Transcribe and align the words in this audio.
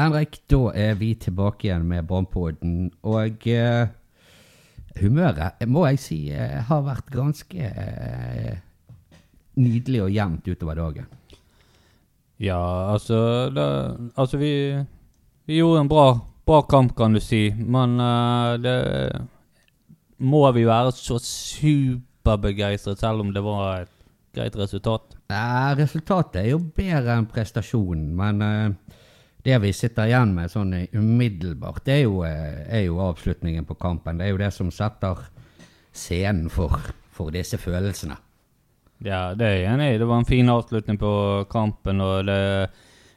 Henrik, 0.00 0.38
da 0.50 0.70
er 0.76 0.94
vi 1.00 1.14
tilbake 1.20 1.68
igjen 1.68 1.86
med 1.88 2.06
Brannpoden. 2.08 2.90
Og 3.04 3.46
eh, 3.50 3.90
humøret, 5.00 5.60
må 5.68 5.84
jeg 5.90 6.00
si, 6.00 6.18
eh, 6.32 6.58
har 6.66 6.84
vært 6.86 7.10
ganske 7.12 7.70
eh, 7.70 8.58
nydelig 9.60 10.04
og 10.06 10.14
jevnt 10.14 10.48
utover 10.48 10.80
dagen. 10.80 11.10
Ja, 12.40 12.60
altså 12.94 13.50
det, 13.52 13.66
Altså, 14.16 14.40
vi, 14.40 14.52
vi 15.46 15.60
gjorde 15.60 15.84
en 15.84 15.92
bra, 15.92 16.06
bra 16.48 16.62
kamp, 16.64 16.96
kan 16.96 17.12
du 17.12 17.20
si. 17.20 17.50
Men 17.52 18.00
eh, 18.00 18.56
det 18.64 18.76
Må 20.20 20.44
vi 20.52 20.66
være 20.68 20.92
så 20.92 21.16
superbegeistret, 21.24 23.00
selv 23.00 23.20
om 23.24 23.32
det 23.32 23.42
var 23.44 23.82
et 23.84 23.92
greit 24.36 24.56
resultat? 24.56 25.16
Nei, 25.32 25.74
resultatet 25.78 26.42
er 26.42 26.50
jo 26.52 26.58
bedre 26.76 27.16
enn 27.16 27.28
prestasjonen, 27.30 28.10
men 28.18 28.42
eh, 28.44 28.98
det 29.44 29.58
vi 29.62 29.72
sitter 29.72 30.10
igjen 30.10 30.34
med 30.36 30.52
sånn 30.52 30.74
umiddelbart, 30.92 31.84
det 31.86 31.94
er 31.98 32.02
jo, 32.04 32.22
eh, 32.26 32.64
er 32.68 32.84
jo 32.86 33.00
avslutningen 33.04 33.64
på 33.68 33.78
kampen. 33.80 34.18
Det 34.18 34.26
er 34.26 34.34
jo 34.34 34.42
det 34.42 34.50
som 34.52 34.72
setter 34.74 35.22
scenen 35.92 36.50
for, 36.52 36.76
for 37.14 37.32
disse 37.34 37.58
følelsene. 37.60 38.18
Ja, 39.00 39.32
det 39.34 39.46
er 39.46 39.56
jeg 39.56 39.72
enig 39.72 39.94
i. 39.94 39.98
Det 39.98 40.08
var 40.10 40.20
en 40.20 40.28
fin 40.28 40.52
avslutning 40.52 40.98
på 41.00 41.12
kampen, 41.50 42.02
og 42.04 42.26
det, 42.28 42.40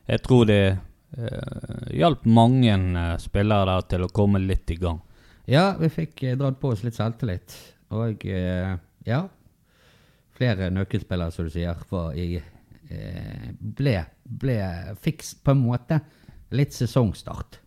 jeg 0.07 0.23
tror 0.23 0.47
det 0.47 0.61
eh, 0.71 1.89
hjalp 1.99 2.23
mange 2.23 2.71
eh, 2.71 3.17
spillere 3.19 3.67
der 3.67 3.89
til 3.91 4.05
å 4.05 4.13
komme 4.15 4.39
litt 4.39 4.71
i 4.71 4.79
gang. 4.79 5.01
Ja, 5.49 5.73
vi 5.79 5.91
fikk 5.91 6.23
eh, 6.23 6.37
dratt 6.39 6.61
på 6.61 6.71
oss 6.71 6.85
litt 6.85 6.95
selvtillit. 6.95 7.57
Og 7.93 8.23
eh, 8.31 8.77
ja, 9.09 9.21
flere 10.37 10.71
nøkkelspillere, 10.71 11.35
som 11.35 11.49
du 11.49 11.53
sier, 11.53 11.83
var 11.91 12.15
i 12.15 12.39
ble, 13.59 13.93
ble 14.23 14.57
fiks 15.01 15.33
på 15.41 15.55
en 15.55 15.63
måte 15.63 15.99
litt 16.53 16.73
sesongstart. 16.73 17.59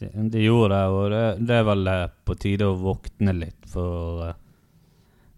Det, 0.00 0.10
det 0.14 0.40
gjorde 0.40 0.74
det, 0.74 0.84
og 0.88 1.10
det, 1.12 1.24
det 1.48 1.56
er 1.58 1.66
vel 1.68 1.90
eh, 1.92 2.06
på 2.24 2.36
tide 2.40 2.70
å 2.70 2.78
våkne 2.80 3.34
litt 3.36 3.66
for 3.68 4.22
eh, 4.30 4.38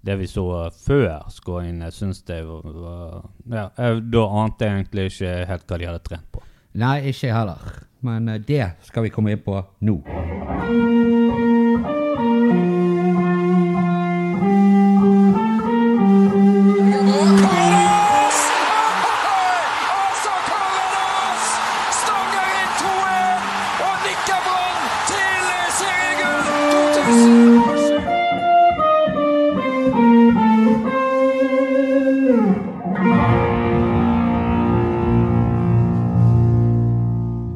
det 0.07 0.17
vi 0.21 0.29
så 0.31 0.45
før 0.77 1.27
skåringen. 1.35 1.83
Jeg 1.89 1.97
syns 1.97 2.23
det 2.29 2.43
var, 2.47 3.25
ja, 3.51 3.67
jeg, 3.79 4.05
Da 4.15 4.23
ante 4.43 4.69
jeg 4.69 4.81
egentlig 4.81 5.09
ikke 5.11 5.35
helt 5.51 5.67
hva 5.67 5.81
de 5.81 5.91
hadde 5.91 6.05
trent 6.07 6.31
på. 6.35 6.45
Nei, 6.79 6.95
ikke 7.11 7.35
heller. 7.35 7.83
Men 8.07 8.31
eh, 8.31 8.43
det 8.47 8.65
skal 8.87 9.09
vi 9.09 9.15
komme 9.15 9.35
inn 9.35 9.43
på 9.43 9.59
nå. 9.83 9.99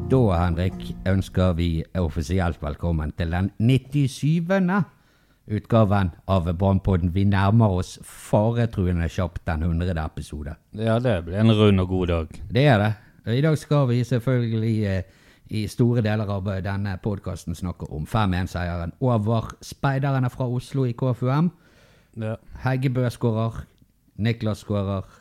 Da, 0.07 0.17
Henrik, 0.35 0.81
ønsker 1.07 1.53
vi 1.55 1.85
offisielt 1.95 2.59
velkommen 2.59 3.13
til 3.15 3.31
den 3.31 3.47
97. 3.55 4.49
utgaven 5.47 6.09
av 6.27 6.49
Brannpodden. 6.51 7.13
Vi 7.15 7.23
nærmer 7.23 7.77
oss 7.79 7.93
faretruende 8.03 9.07
kjapt 9.07 9.45
den 9.47 9.63
100. 9.63 9.95
episode. 10.03 10.55
Ja, 10.75 10.99
det 10.99 11.25
blir 11.29 11.39
en 11.39 11.51
rund 11.55 11.79
og 11.79 11.87
god 11.93 12.07
dag. 12.07 12.27
Det 12.51 12.65
er 12.67 12.83
det. 12.83 12.91
I 13.37 13.41
dag 13.41 13.57
skal 13.57 13.87
vi 13.87 14.03
selvfølgelig 14.03 14.85
eh, 14.85 15.03
i 15.47 15.67
store 15.67 16.03
deler 16.03 16.27
av 16.27 16.49
eh, 16.51 16.59
denne 16.65 16.97
podkasten 16.99 17.55
snakke 17.55 17.87
om 17.87 18.03
5-1-seieren 18.03 18.91
over 18.99 19.53
speiderne 19.61 20.29
fra 20.29 20.49
Oslo 20.49 20.83
i 20.83 20.91
KFUM. 20.91 21.51
Ja. 22.19 22.35
Heggebø 22.65 23.07
skårer, 23.15 23.63
Niklas 24.17 24.65
skårer, 24.67 25.16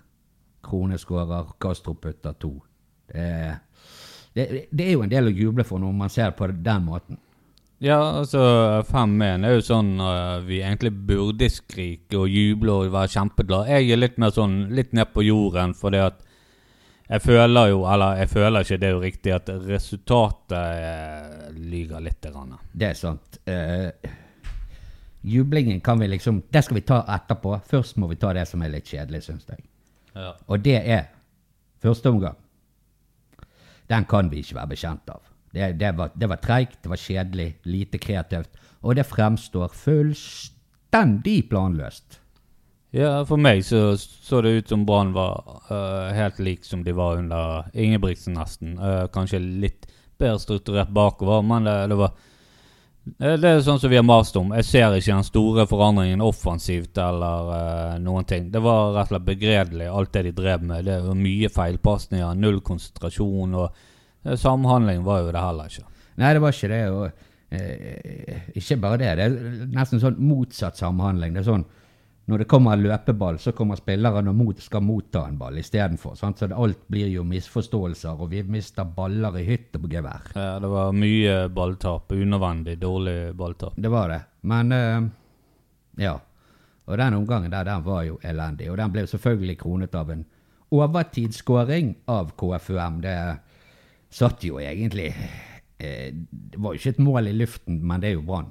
Krone 0.66 0.98
skårer, 0.98 1.54
Kastrup 1.62 2.02
putter 2.02 2.34
to. 2.42 2.56
Det, 3.06 3.28
det, 4.34 4.66
det 4.70 4.88
er 4.88 4.96
jo 4.96 5.04
en 5.06 5.12
del 5.12 5.30
å 5.30 5.36
juble 5.36 5.64
for 5.64 5.80
når 5.80 5.94
man 5.96 6.12
ser 6.12 6.32
det 6.32 6.38
på 6.40 6.50
den 6.50 6.84
måten. 6.88 7.20
Ja, 7.78 7.98
altså 8.22 8.40
5-1 8.88 9.44
er 9.44 9.58
jo 9.58 9.64
sånn 9.64 9.98
uh, 10.00 10.40
vi 10.46 10.62
egentlig 10.62 10.94
burde 11.10 11.48
skrike 11.52 12.22
og 12.22 12.32
juble 12.32 12.72
og 12.72 12.94
være 12.94 13.12
kjempeglad. 13.18 13.68
Jeg 13.68 13.90
er 13.92 14.00
litt 14.00 14.16
mer 14.22 14.32
sånn 14.32 14.62
litt 14.72 14.94
ned 14.96 15.12
på 15.12 15.26
jorden, 15.26 15.74
fordi 15.76 16.00
at 16.06 16.22
jeg 17.06 17.22
føler 17.22 17.68
jo, 17.70 17.82
eller 17.86 18.22
jeg 18.22 18.30
føler 18.32 18.64
ikke 18.64 18.78
det 18.80 18.88
er 18.88 18.94
jo 18.96 19.02
riktig, 19.04 19.34
at 19.36 19.52
resultatet 19.68 20.56
uh, 20.56 21.50
lyger 21.52 22.00
litt. 22.02 22.24
Grann. 22.24 22.56
Det 22.72 22.88
er 22.88 22.96
sant. 22.98 23.38
Uh, 23.44 23.92
jublingen 25.20 25.82
kan 25.84 26.00
vi 26.00 26.08
liksom 26.08 26.40
Det 26.50 26.64
skal 26.64 26.80
vi 26.80 26.86
ta 26.88 27.02
etterpå. 27.12 27.58
Først 27.68 28.00
må 28.00 28.08
vi 28.08 28.16
ta 28.16 28.32
det 28.34 28.48
som 28.48 28.64
er 28.64 28.72
litt 28.72 28.88
kjedelig, 28.88 29.26
syns 29.28 29.44
jeg. 29.52 29.60
Ja. 30.16 30.32
Og 30.48 30.64
det 30.64 30.80
er 30.80 31.08
første 31.82 32.10
omgang. 32.10 32.36
Den 33.86 34.06
kan 34.10 34.30
vi 34.32 34.42
ikke 34.42 34.58
være 34.58 34.72
bekjent 34.74 35.10
av. 35.12 35.24
Det, 35.54 35.72
det 35.80 35.92
var, 35.96 36.12
det 36.14 36.28
var 36.28 36.40
treigt, 36.42 36.78
det 36.82 36.90
var 36.92 37.00
kjedelig, 37.00 37.50
lite 37.64 38.00
kreativt. 38.02 38.62
Og 38.82 38.96
det 38.98 39.06
fremstår 39.08 39.72
fullstendig 39.72 41.46
planløst. 41.50 42.20
Ja, 42.96 43.24
for 43.28 43.40
meg 43.40 43.64
så 43.66 43.96
så 43.98 44.40
det 44.44 44.54
ut 44.56 44.70
som 44.72 44.86
Brann 44.88 45.12
var 45.12 45.42
uh, 45.68 46.12
helt 46.16 46.38
lik 46.40 46.64
som 46.64 46.84
de 46.84 46.94
var 46.96 47.18
under 47.20 47.66
Ingebrigtsen, 47.74 48.36
nesten. 48.38 48.76
Uh, 48.78 49.04
kanskje 49.12 49.42
litt 49.42 49.88
bedre 50.20 50.40
strukturert 50.40 50.92
bakover, 50.94 51.42
men 51.44 51.68
det, 51.68 51.76
det 51.92 51.98
var 52.00 52.14
det 53.06 53.36
det 53.38 53.50
er 53.50 53.60
sånn 53.62 53.78
som 53.78 53.90
vi 53.92 53.98
har 54.00 54.06
mast 54.06 54.34
om. 54.38 54.50
Jeg 54.58 54.66
ser 54.66 54.94
ikke 54.96 55.14
den 55.14 55.26
store 55.26 55.66
forandringen 55.70 56.24
offensivt 56.24 56.98
eller 56.98 57.50
uh, 57.52 57.92
noen 58.02 58.26
ting. 58.26 58.48
Det 58.50 58.62
var 58.64 58.96
rett 58.96 59.06
og 59.06 59.14
slett 59.14 59.28
begredelig, 59.28 59.86
alt 59.86 60.12
det 60.16 60.24
de 60.26 60.32
drev 60.34 60.64
med. 60.66 60.88
Det 60.88 60.96
var 61.04 61.20
mye 61.20 61.50
feilpasninger, 61.54 62.40
null 62.42 62.58
konsentrasjon, 62.66 63.54
og 63.54 63.68
øh, 64.26 64.34
samhandling 64.42 65.06
var 65.06 65.22
jo 65.22 65.30
det 65.36 65.44
heller 65.44 65.70
ikke. 65.70 65.86
Nei, 66.16 66.32
det 66.34 66.42
var 66.42 66.56
ikke 66.56 66.72
det. 66.72 66.82
Og, 66.90 67.24
uh, 67.54 68.52
ikke 68.58 68.80
bare 68.82 69.00
det. 69.04 69.12
Det 69.20 69.28
er 69.28 69.72
nesten 69.78 70.02
sånn 70.02 70.18
motsatt 70.26 70.82
samhandling. 70.82 71.36
Det 71.36 71.44
er 71.44 71.50
sånn 71.52 71.66
når 72.26 72.42
det 72.42 72.48
kommer 72.50 72.74
en 72.74 72.82
løpeball, 72.82 73.36
så 73.38 73.52
kommer 73.54 73.78
spilleren 73.78 74.26
og 74.26 74.34
mot, 74.34 74.58
skal 74.62 74.82
motta 74.82 75.22
en 75.28 75.36
ball 75.38 75.60
istedenfor. 75.60 76.16
Så 76.18 76.32
alt 76.50 76.80
blir 76.90 77.06
jo 77.12 77.22
misforståelser, 77.22 78.18
og 78.18 78.32
vi 78.32 78.40
mister 78.42 78.88
baller 78.96 79.38
i 79.38 79.44
hytt 79.46 79.78
og 79.78 79.86
gevær. 79.92 80.32
Ja, 80.34 80.56
det 80.62 80.70
var 80.72 80.96
mye 80.96 81.36
balltap. 81.54 82.10
Unødvendig 82.10 82.80
dårlig 82.82 83.30
balltap. 83.38 83.78
Det 83.78 83.92
var 83.94 84.10
det. 84.10 84.18
Men 84.42 84.74
uh, 84.74 85.06
ja. 86.02 86.16
Og 86.86 86.98
den 86.98 87.14
omgangen 87.14 87.54
der, 87.54 87.66
den 87.66 87.86
var 87.86 88.02
jo 88.08 88.18
elendig. 88.22 88.72
Og 88.72 88.80
den 88.82 88.94
ble 88.94 89.06
selvfølgelig 89.06 89.58
kronet 89.62 89.94
av 89.94 90.10
en 90.10 90.26
overtidsskåring 90.74 91.94
av 92.10 92.34
KFUM. 92.34 93.00
Det 93.06 93.16
satt 94.10 94.42
jo 94.42 94.58
egentlig 94.58 95.12
uh, 95.14 96.10
Det 96.10 96.58
var 96.58 96.74
jo 96.74 96.82
ikke 96.82 96.96
et 96.96 97.06
mål 97.06 97.30
i 97.30 97.38
luften, 97.38 97.78
men 97.86 98.02
det 98.02 98.10
er 98.10 98.18
jo 98.18 98.26
Brann. 98.26 98.50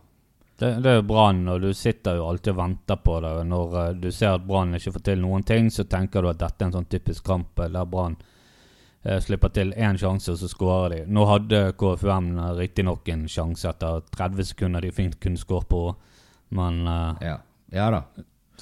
Det, 0.57 0.69
det 0.79 0.91
er 0.91 1.01
jo 1.01 1.07
Brann, 1.07 1.41
og 1.51 1.65
du 1.65 1.73
sitter 1.75 2.15
jo 2.15 2.29
alltid 2.29 2.53
og 2.53 2.59
venter 2.61 2.99
på 3.03 3.17
det. 3.23 3.31
og 3.39 3.47
Når 3.49 3.73
uh, 3.75 3.89
du 3.99 4.07
ser 4.11 4.37
at 4.37 4.45
Brann 4.47 4.75
ikke 4.77 4.93
får 4.95 5.03
til 5.09 5.19
noen 5.23 5.43
ting, 5.43 5.67
så 5.71 5.83
tenker 5.83 6.23
du 6.23 6.29
at 6.31 6.39
dette 6.39 6.63
er 6.63 6.69
en 6.69 6.77
sånn 6.77 6.87
typisk 6.91 7.25
kamp 7.27 7.59
eh, 7.59 7.71
der 7.73 7.89
Brann 7.91 8.15
uh, 8.15 9.17
slipper 9.23 9.51
til 9.55 9.73
én 9.75 9.99
sjanse, 9.99 10.31
og 10.31 10.39
så 10.39 10.51
skårer 10.51 10.95
de. 10.95 11.01
Nå 11.11 11.25
hadde 11.27 11.65
KFUM 11.75 12.29
riktignok 12.61 13.11
en 13.11 13.27
sjanse 13.31 13.67
etter 13.67 14.05
30 14.15 14.47
sekunder 14.53 14.87
de 14.87 14.93
fint 14.95 15.19
kunne 15.19 15.41
skåre 15.41 15.67
på, 15.71 15.83
men 16.55 16.85
Ja, 17.25 17.35
ja 17.75 17.89
da. 17.91 18.05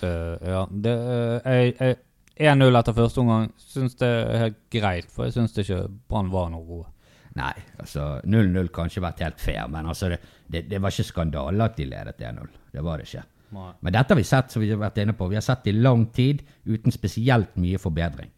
ja, 0.01 0.65
det, 0.71 0.97
eh, 0.97 1.53
jeg, 1.53 1.75
jeg, 1.77 2.01
1-0 2.49 2.79
etter 2.79 2.95
første 2.97 3.21
omgang 3.21 3.51
syns 3.61 3.93
det 3.99 4.09
er 4.09 4.39
helt 4.47 4.61
greit, 4.73 5.11
for 5.13 5.27
jeg 5.27 5.35
syns 5.35 5.53
ikke 5.61 5.83
Brann 6.09 6.33
var 6.33 6.49
noe 6.49 6.65
gode. 6.65 6.92
Nei, 7.33 7.53
altså 7.81 8.19
0-0 8.29 8.67
kan 8.73 8.91
ikke 8.91 9.05
vært 9.07 9.23
helt 9.25 9.41
fair, 9.41 9.63
men 9.71 9.87
altså 9.89 10.11
det, 10.11 10.19
det, 10.45 10.67
det 10.69 10.81
var 10.81 10.93
ikke 10.93 11.07
skandale 11.07 11.65
at 11.65 11.79
de 11.79 11.87
ledet 11.89 12.21
1-0. 12.21 12.51
Det 12.73 12.83
var 12.85 13.01
det 13.01 13.07
ikke. 13.09 13.23
Men 13.53 13.93
dette 13.93 14.13
har 14.13 14.17
vi 14.17 14.25
sett, 14.25 14.53
som 14.53 14.61
vi 14.63 14.71
har 14.71 14.81
vært 14.81 15.01
inne 15.03 15.15
på. 15.17 15.27
Vi 15.29 15.37
har 15.37 15.45
sett 15.45 15.65
det 15.65 15.73
i 15.73 15.81
lang 15.81 16.07
tid 16.13 16.41
uten 16.65 16.93
spesielt 16.93 17.53
mye 17.61 17.81
forbedring. 17.81 18.31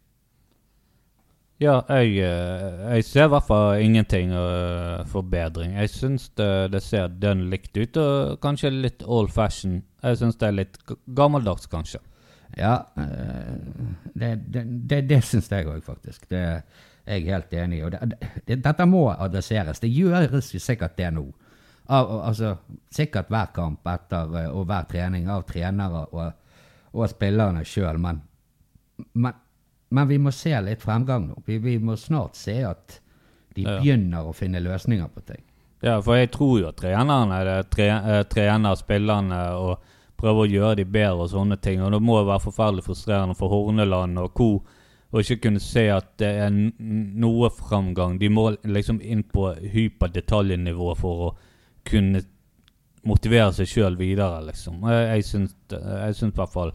Ja, 1.56 1.78
jeg, 1.88 2.18
eh, 2.20 2.80
jeg 2.98 3.04
ser 3.08 3.30
i 3.30 3.32
hvert 3.32 3.46
fall 3.48 3.80
ingenting 3.80 4.34
uh, 4.36 5.06
forbedring. 5.08 5.72
Jeg 5.80 5.88
syns 5.88 6.28
det, 6.36 6.50
det 6.74 6.82
ser 6.84 7.14
dønn 7.22 7.46
likt 7.48 7.78
ut, 7.80 7.96
og 7.96 8.36
kanskje 8.44 8.74
litt 8.74 9.06
old 9.06 9.32
fashion. 9.32 9.78
Jeg 10.04 10.20
syns 10.20 10.36
det 10.36 10.50
er 10.50 10.58
litt 10.58 10.76
gammeldags, 11.16 11.64
kanskje. 11.72 12.02
Ja, 12.60 12.82
uh, 13.00 13.96
det, 14.12 14.34
det, 14.52 14.66
det, 14.84 15.00
det 15.08 15.22
syns 15.24 15.48
jeg 15.48 15.64
òg, 15.72 15.80
faktisk. 15.86 16.28
Det 16.28 16.44
er 17.06 17.20
helt 17.26 17.52
enig. 17.54 17.84
Og 17.86 17.90
det, 17.94 18.00
det, 18.46 18.58
dette 18.64 18.86
må 18.86 19.06
adresseres. 19.14 19.80
Det 19.80 19.90
gjøres 19.92 20.52
jo 20.54 20.60
sikkert 20.60 20.96
det 20.98 21.10
nå. 21.14 21.24
Av, 21.88 22.08
altså, 22.26 22.56
sikkert 22.90 23.28
hver 23.30 23.52
kamp 23.54 23.86
etter, 23.86 24.32
eh, 24.42 24.50
og 24.50 24.66
hver 24.66 24.88
trening 24.90 25.28
av 25.30 25.44
trenere 25.46 26.04
og, 26.10 26.32
og 26.92 27.08
spillerne 27.12 27.62
sjøl, 27.64 27.98
men, 28.02 28.18
men, 29.14 29.36
men 29.94 30.08
vi 30.10 30.18
må 30.18 30.32
se 30.34 30.50
litt 30.66 30.82
fremgang 30.82 31.28
nå. 31.28 31.42
Vi, 31.46 31.58
vi 31.62 31.76
må 31.78 31.94
snart 31.96 32.34
se 32.38 32.58
at 32.66 33.00
De 33.56 33.62
Ja. 33.62 33.78
begynner 33.80 34.26
å 34.28 34.34
finne 34.36 34.60
løsninger 34.60 35.06
på 35.14 35.22
ting. 35.30 35.44
Ja, 35.80 36.00
for 36.04 36.16
jeg 36.18 36.28
tror 36.34 36.58
jo 36.60 36.66
at 36.68 36.76
trenerne 36.76 37.38
det 37.46 37.70
tre, 37.72 37.86
eh, 37.88 38.22
trener 38.28 38.74
spillerne 38.76 39.38
og 39.56 39.78
prøver 40.18 40.42
å 40.42 40.50
gjøre 40.50 40.76
de 40.80 40.84
bedre 40.84 41.22
og 41.24 41.30
sånne 41.30 41.56
ting. 41.60 41.80
Og 41.84 41.92
det 41.94 42.02
må 42.04 42.18
være 42.24 42.42
forferdelig 42.44 42.84
frustrerende 42.84 43.36
for 43.38 43.48
Horneland 43.52 44.18
og 44.18 44.34
co. 44.36 44.48
å 45.16 45.22
ikke 45.22 45.46
kunne 45.46 45.62
se 45.62 45.86
at 45.92 46.12
det 46.20 46.30
er 46.44 46.52
noe 46.52 47.50
framgang. 47.54 48.18
De 48.20 48.28
må 48.32 48.50
liksom 48.62 49.00
inn 49.00 49.24
på 49.24 49.48
hyperdetaljnivå 49.72 50.92
for 51.00 51.26
å 51.28 51.32
kunne 51.86 52.22
motivere 53.06 53.52
seg 53.54 53.70
sjøl 53.70 53.98
videre, 53.98 54.42
liksom. 54.48 54.82
Jeg, 54.90 55.08
jeg 55.14 55.26
syns 55.30 56.26
i 56.26 56.30
hvert 56.36 56.52
fall 56.52 56.74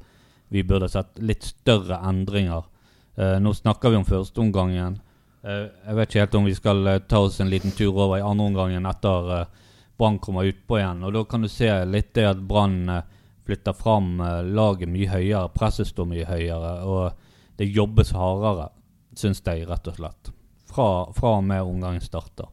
vi 0.51 0.63
burde 0.67 0.89
sett 0.91 1.19
litt 1.23 1.45
større 1.47 2.01
endringer. 2.07 2.67
Eh, 3.15 3.37
nå 3.43 3.53
snakker 3.55 3.91
vi 3.91 3.99
om 3.99 4.07
førsteomgangen. 4.07 4.99
Uh, 5.41 5.67
jeg 5.87 5.97
vet 5.97 6.11
ikke 6.11 6.21
helt 6.21 6.35
om 6.37 6.47
vi 6.47 6.53
skal 6.53 6.87
eh, 6.87 6.99
ta 7.09 7.23
oss 7.25 7.39
en 7.41 7.49
liten 7.49 7.71
tur 7.73 7.95
over 7.95 8.19
i 8.19 8.25
andre 8.25 8.45
omgangen 8.51 8.85
etter 8.85 9.29
uh, 9.31 9.61
Brann 10.01 10.19
kommer 10.19 10.43
utpå 10.43 10.79
igjen. 10.79 11.03
Og 11.03 11.13
da 11.13 11.21
kan 11.29 11.43
du 11.45 11.49
se 11.49 11.69
litt 11.85 12.15
det 12.17 12.23
at 12.25 12.39
Brann 12.49 12.89
eh, 12.89 13.03
flytter 13.45 13.75
fram 13.77 14.15
eh, 14.17 14.39
laget 14.49 14.89
mye 14.89 15.09
høyere, 15.11 15.51
presset 15.53 15.91
står 15.91 16.07
mye 16.09 16.25
høyere, 16.25 16.71
og 16.89 17.30
det 17.61 17.65
jobbes 17.65 18.11
hardere, 18.17 18.71
syns 19.13 19.43
de, 19.45 19.53
rett 19.69 19.87
og 19.91 19.99
slett. 19.99 20.31
Fra, 20.71 20.85
fra 21.13 21.35
og 21.37 21.43
med 21.45 21.61
omgangen 21.61 22.01
starter. 22.01 22.47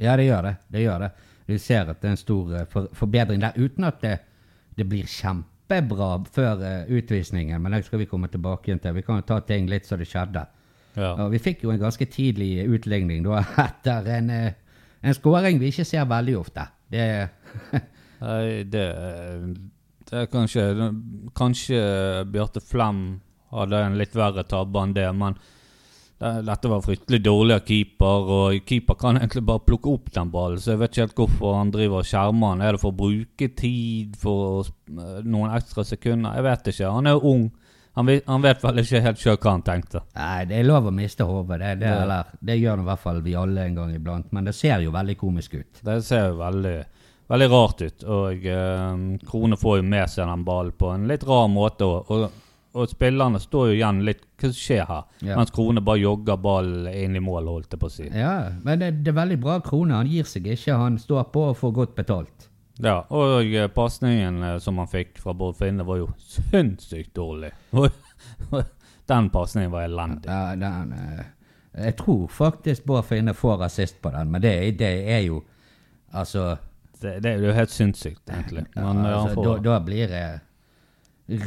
Ja, 0.00 0.14
det 0.16 0.24
gjør 0.30 0.46
det. 0.46 0.54
det 0.72 0.84
gjør 0.86 1.02
det. 1.02 1.10
Du 1.44 1.58
ser 1.60 1.90
at 1.90 2.00
det 2.00 2.08
er 2.08 2.14
en 2.14 2.20
stor 2.20 2.54
eh, 2.56 2.64
for, 2.72 2.88
forbedring 2.96 3.42
der, 3.42 3.58
uten 3.60 3.84
at 3.84 4.00
det, 4.00 4.14
det 4.78 4.86
blir 4.88 5.04
kjempebra 5.04 6.08
før 6.32 6.64
uh, 6.64 6.88
utvisningen. 6.88 7.60
Men 7.60 7.76
det 7.76 7.82
skal 7.84 8.00
vi 8.00 8.08
komme 8.08 8.32
tilbake 8.32 8.70
igjen 8.70 8.80
til. 8.80 8.96
Vi 8.96 9.04
kan 9.04 9.20
jo 9.20 9.28
ta 9.28 9.42
ting 9.44 9.68
litt 9.68 9.84
så 9.84 10.00
det 10.00 10.08
skjedde. 10.08 10.46
Ja. 10.96 11.12
Og 11.26 11.34
vi 11.34 11.44
fikk 11.44 11.66
jo 11.66 11.74
en 11.74 11.84
ganske 11.84 12.08
tidlig 12.08 12.64
utligning 12.64 13.20
da, 13.28 13.44
etter 13.68 14.08
en, 14.16 14.32
eh, 14.32 14.80
en 15.04 15.20
skåring 15.20 15.60
vi 15.60 15.68
ikke 15.68 15.84
ser 15.84 16.08
veldig 16.08 16.40
ofte. 16.40 16.64
Det, 16.88 17.10
Nei, 18.24 18.64
det, 18.72 18.86
det 20.08 20.24
er 20.24 20.32
kanskje 20.32 20.64
Kanskje 21.36 21.84
Bjarte 22.32 22.64
Flem 22.64 23.20
hadde 23.50 23.80
en 23.86 23.98
litt 23.98 24.14
verre 24.16 24.44
tabbe 24.48 24.82
enn 24.84 24.94
det, 24.96 25.08
men 25.16 25.36
det, 26.20 26.30
dette 26.44 26.68
var 26.68 26.82
fryktelig 26.84 27.22
dårlig 27.24 27.54
av 27.56 27.62
keeper, 27.64 28.26
og 28.36 28.66
keeper 28.68 28.98
kan 29.00 29.16
egentlig 29.16 29.42
bare 29.48 29.64
plukke 29.64 29.94
opp 29.94 30.10
den 30.12 30.30
ballen, 30.34 30.60
så 30.60 30.74
jeg 30.74 30.82
vet 30.82 30.92
ikke 30.92 31.06
helt 31.06 31.22
hvorfor 31.22 31.54
han 31.56 31.70
driver 31.72 32.02
og 32.02 32.10
skjermer 32.10 32.52
han. 32.54 32.60
Er 32.66 32.76
det 32.76 32.82
for 32.82 32.92
å 32.92 32.98
bruke 33.00 33.48
tid, 33.56 34.18
for 34.20 34.68
noen 34.90 35.54
ekstra 35.56 35.84
sekunder? 35.88 36.36
Jeg 36.36 36.44
vet 36.50 36.70
ikke. 36.74 36.92
Han 36.92 37.08
er 37.08 37.16
jo 37.16 37.32
ung. 37.34 37.48
Han 37.98 38.06
vet, 38.06 38.22
han 38.30 38.44
vet 38.44 38.60
vel 38.62 38.78
ikke 38.84 39.00
helt 39.02 39.18
sjøl 39.18 39.38
hva 39.42 39.50
han 39.56 39.64
tenkte. 39.66 40.00
nei, 40.14 40.44
det 40.46 40.60
er 40.60 40.68
lov 40.68 40.86
å 40.86 40.92
miste 40.94 41.24
hodet. 41.26 41.56
Det, 41.58 41.72
det, 41.80 41.88
Ja. 41.90 42.20
det 42.38 42.58
gjør 42.60 42.84
i 42.84 42.86
hvert 42.86 43.02
fall 43.02 43.18
vi 43.24 43.34
alle 43.34 43.64
en 43.66 43.74
gang 43.80 43.94
iblant. 43.96 44.28
Men 44.32 44.44
det 44.46 44.54
ser 44.54 44.84
jo 44.84 44.92
veldig 44.94 45.16
komisk 45.18 45.56
ut. 45.56 45.80
Det 45.82 45.96
ser 46.06 46.28
jo 46.28 46.36
veldig, 46.38 46.76
veldig 47.32 47.48
rart 47.50 47.82
ut. 47.82 48.04
Og 48.04 48.46
eh, 48.46 49.02
Krone 49.26 49.58
får 49.58 49.80
jo 49.80 49.88
med 49.96 50.12
seg 50.12 50.28
den 50.30 50.44
ballen 50.46 50.76
på 50.78 50.92
en 50.94 51.08
litt 51.10 51.24
rar 51.26 51.48
måte. 51.50 51.88
Og, 51.88 52.14
og, 52.14 52.30
og 52.72 52.90
spillerne 52.90 53.40
står 53.42 53.70
jo 53.70 53.78
igjen 53.78 54.02
litt 54.06 54.20
Hva 54.40 54.50
skjer 54.54 54.84
her? 54.86 55.06
Ja. 55.26 55.36
Mens 55.40 55.50
Krone 55.54 55.82
bare 55.84 55.98
jogger 56.00 56.38
ballen 56.40 56.86
inn 56.92 57.16
i 57.18 57.22
mål, 57.24 57.48
holdt 57.50 57.74
jeg 57.74 57.80
på 57.82 57.88
å 57.90 57.94
si. 57.94 58.06
Ja, 58.14 58.34
men 58.62 58.78
det, 58.80 58.92
det 59.04 59.10
er 59.10 59.18
veldig 59.18 59.40
bra 59.42 59.56
Krone. 59.64 59.98
Han 59.98 60.10
gir 60.10 60.28
seg 60.28 60.46
ikke. 60.46 60.78
Han 60.78 60.98
står 61.02 61.26
på 61.34 61.48
og 61.50 61.58
får 61.58 61.74
godt 61.80 61.96
betalt. 61.98 62.46
Ja, 62.80 63.02
Og 63.12 63.50
eh, 63.52 63.66
pasningen 63.68 64.42
eh, 64.42 64.58
som 64.62 64.78
han 64.80 64.88
fikk 64.88 65.18
fra 65.20 65.34
Bård 65.36 65.58
Finne, 65.58 65.84
var 65.84 65.98
jo 66.00 66.08
sinnssykt 66.24 67.12
dårlig. 67.18 67.50
den 69.10 69.28
pasningen 69.34 69.74
var 69.74 69.84
elendig. 69.84 70.30
Ja, 70.30 70.54
den, 70.56 70.94
eh, 70.96 71.26
jeg 71.84 71.96
tror 72.00 72.28
faktisk 72.32 72.86
Bård 72.88 73.04
Finne 73.10 73.34
får 73.36 73.66
assist 73.68 74.00
på 74.02 74.14
den, 74.14 74.30
men 74.32 74.42
det, 74.44 74.54
det 74.80 74.94
er 75.10 75.24
jo 75.26 75.44
Altså, 76.10 76.56
Det, 77.00 77.20
det 77.22 77.30
er 77.30 77.44
jo 77.44 77.52
helt 77.54 77.70
sinnssykt, 77.70 78.24
egentlig. 78.26 78.64
Men 78.74 79.04
ja, 79.06 79.20
altså 79.20 79.44
da, 79.44 79.52
da 79.62 79.76
blir 79.80 80.08
det 80.10 80.24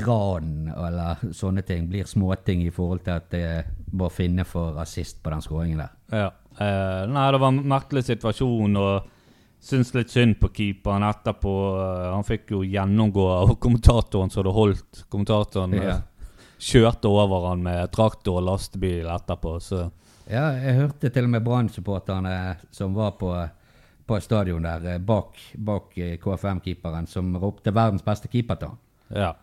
ran 0.06 0.68
eller 0.78 1.16
sånne 1.34 1.62
ting. 1.68 1.88
Blir 1.90 2.06
småting 2.08 2.62
i 2.68 2.72
forhold 2.72 3.04
til 3.04 3.18
at 3.18 3.30
det 3.34 3.66
var 3.94 4.10
Finne 4.14 4.46
for 4.48 4.74
rasist 4.78 5.20
på 5.24 5.30
den 5.34 5.42
skåringen 5.44 5.82
der. 5.84 5.92
Ja. 6.14 6.30
Eh, 6.60 7.08
nei, 7.10 7.32
det 7.32 7.40
var 7.42 7.48
en 7.54 7.64
merkelig 7.68 8.04
situasjon, 8.08 8.78
og 8.78 9.10
syns 9.64 9.94
litt 9.96 10.12
synd 10.14 10.38
på 10.42 10.50
keeperen 10.54 11.04
etterpå. 11.08 11.54
Eh, 11.82 12.08
han 12.14 12.24
fikk 12.28 12.52
jo 12.56 12.64
gjennomgå 12.68 13.28
av 13.32 13.56
kommentatoren 13.64 14.30
så 14.34 14.44
det 14.44 14.54
holdt. 14.56 15.04
Kommentatoren 15.10 15.74
eh, 15.80 15.84
Ja. 15.90 16.00
kjørte 16.64 17.10
over 17.12 17.50
han 17.50 17.64
med 17.64 17.92
traktor 17.92 18.40
og 18.40 18.48
lastebil 18.48 19.08
etterpå, 19.12 19.58
så 19.62 19.90
Ja, 20.30 20.52
jeg 20.56 20.78
hørte 20.78 21.10
til 21.12 21.26
og 21.26 21.30
med 21.34 21.44
Brann-supporterne 21.44 22.56
som 22.72 22.94
var 22.96 23.12
på, 23.20 23.34
på 24.08 24.20
stadion 24.24 24.64
der 24.64 24.86
eh, 24.94 24.98
bak, 25.00 25.36
bak 25.58 25.98
eh, 25.98 26.16
KFM-keeperen, 26.18 27.08
som 27.08 27.36
ropte 27.36 27.72
'verdens 27.74 28.04
beste 28.06 28.28
keeper' 28.32 28.56
til 28.60 28.68
ham. 28.70 28.78
ja. 29.12 29.34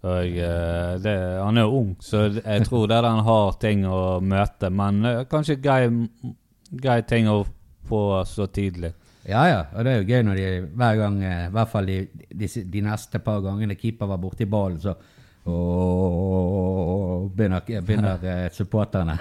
Og, 0.00 0.24
eh, 0.32 0.94
det, 1.04 1.12
han 1.42 1.58
er 1.60 1.66
jo 1.66 1.80
ung, 1.82 1.90
så 2.00 2.22
jeg 2.32 2.64
tror 2.64 2.86
det 2.88 2.96
er 2.96 3.04
han 3.04 3.24
har 3.26 3.58
ting 3.60 3.84
å 3.84 4.20
møte. 4.24 4.70
Men 4.72 5.04
eh, 5.04 5.24
kanskje 5.28 5.58
grei, 5.60 7.02
ting 7.08 7.28
å 7.28 7.42
få 7.88 8.24
så 8.28 8.46
tidlig. 8.48 8.94
Ja, 9.28 9.42
ja, 9.50 9.58
og 9.76 9.84
det 9.84 9.92
er 9.92 9.98
jo 10.00 10.08
gøy 10.08 10.22
når 10.24 10.38
de 10.38 10.46
hver 10.80 11.00
gang, 11.02 11.18
eh, 11.22 11.42
i 11.50 11.52
hvert 11.52 11.72
fall 11.72 11.90
de, 11.90 11.98
de, 12.32 12.48
de 12.48 12.84
neste 12.86 13.20
par 13.20 13.42
gangene 13.44 13.76
keeper 13.76 14.08
var 14.08 14.22
borti 14.22 14.48
ballen, 14.48 14.80
så 14.80 14.96
begynner, 17.36 17.60
begynner 17.84 18.24
supporterne. 18.56 19.18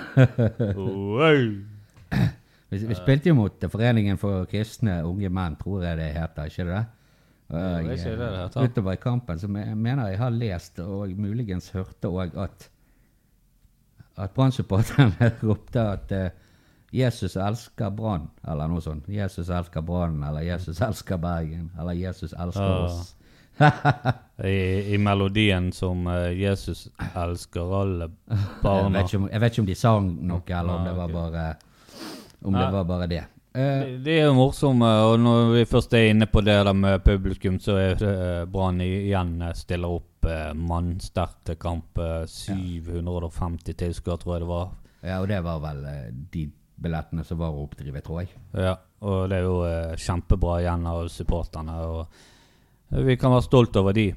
vi, 2.70 2.80
vi 2.86 2.96
spilte 2.96 3.32
jo 3.32 3.36
mot 3.36 3.68
Foreningen 3.72 4.20
for 4.22 4.48
kristne 4.52 5.02
unge 5.08 5.32
menn, 5.34 5.60
tror 5.60 5.84
jeg 5.90 6.00
det 6.00 6.14
heter, 6.16 6.48
ikke 6.52 6.70
det? 6.72 6.86
Det 7.50 8.18
det. 8.20 8.64
Utover 8.64 8.94
i 8.94 9.00
kampen, 9.02 9.40
så 9.40 9.48
me- 9.48 9.74
mener 9.76 10.08
jeg 10.12 10.20
har 10.20 10.30
lest 10.30 10.80
og 10.80 11.10
muligens 11.18 11.70
hørte 11.74 12.08
òg 12.12 12.36
at 12.38 12.70
at 14.20 14.32
Brann-supporterne 14.36 15.30
ropte 15.48 15.80
at 15.80 16.12
uh, 16.12 16.30
Jesus 16.94 17.36
elsker 17.40 17.90
Brann, 17.96 18.26
eller 18.48 18.68
noe 18.68 18.82
sånt. 18.84 19.06
Jesus 19.08 19.48
elsker 19.50 19.82
Brann, 19.82 20.18
eller 20.28 20.42
Jesus 20.44 20.82
elsker 20.82 21.18
Bergen, 21.18 21.72
eller 21.80 21.94
Jesus 21.96 22.34
elsker 22.34 22.62
Ah. 22.62 22.84
oss. 22.86 23.16
I, 24.44 24.94
I 24.94 24.98
melodien 24.98 25.72
som 25.76 26.06
uh, 26.08 26.30
'Jesus 26.32 26.88
elsker 27.16 27.74
alle 27.82 28.10
Jeg 28.30 28.38
barna'. 28.64 28.98
vet, 28.98 29.16
om, 29.16 29.30
jeg 29.32 29.42
vet 29.42 29.52
ikke 29.52 29.62
om 29.62 29.66
de 29.72 29.76
sang 29.76 30.12
noe, 30.28 30.42
eller 30.48 30.74
om 30.74 30.82
Ah, 30.82 30.88
det 30.88 30.96
var 30.98 31.08
bare 31.08 31.56
om 32.44 32.54
det 32.54 32.72
var 32.74 32.84
bare 32.84 33.08
det. 33.08 33.24
Eh, 33.54 33.80
De- 33.86 33.98
De 34.04 34.12
er 34.20 34.26
jo 34.28 34.34
morsomme, 34.38 34.86
og 35.10 35.20
når 35.20 35.54
vi 35.56 35.64
først 35.66 35.94
er 35.98 36.10
inne 36.12 36.28
på 36.30 36.44
det 36.46 36.54
der 36.66 36.74
med 36.74 37.04
publikum, 37.04 37.58
så 37.60 37.78
er 37.82 37.96
det 37.96 38.10
eh, 38.14 38.46
Brann 38.46 38.80
igjen 38.82 39.42
eh, 39.42 39.54
stiller 39.58 39.90
opp 39.98 40.26
eh, 40.30 40.54
mannsterkt 40.54 41.44
til 41.46 41.56
kamp. 41.56 41.98
eh, 41.98 42.26
750 42.28 43.74
tilskuere, 43.76 44.20
tror 44.22 44.36
jeg 44.36 44.42
det 44.46 44.48
var. 44.54 44.70
ja, 45.04 45.20
og 45.22 45.28
det 45.28 45.42
var 45.44 45.60
vel 45.64 45.86
eh, 45.86 46.12
de 46.32 46.50
billettene 46.80 47.26
som 47.26 47.38
var 47.42 47.52
å 47.52 47.64
oppdrive, 47.66 48.02
tror 48.06 48.22
jeg. 48.22 48.30
Ja, 48.54 48.76
og 49.02 49.30
det 49.30 49.38
er 49.40 49.44
jo 49.48 49.58
eh, 49.66 49.96
kjempebra 49.98 50.60
igjen 50.62 50.86
av 50.88 51.08
supporterne. 51.12 51.76
og 51.90 52.08
eh, 52.94 53.02
Vi 53.04 53.18
kan 53.18 53.32
være 53.32 53.48
stolt 53.50 53.76
over 53.82 53.94
de. 53.94 54.08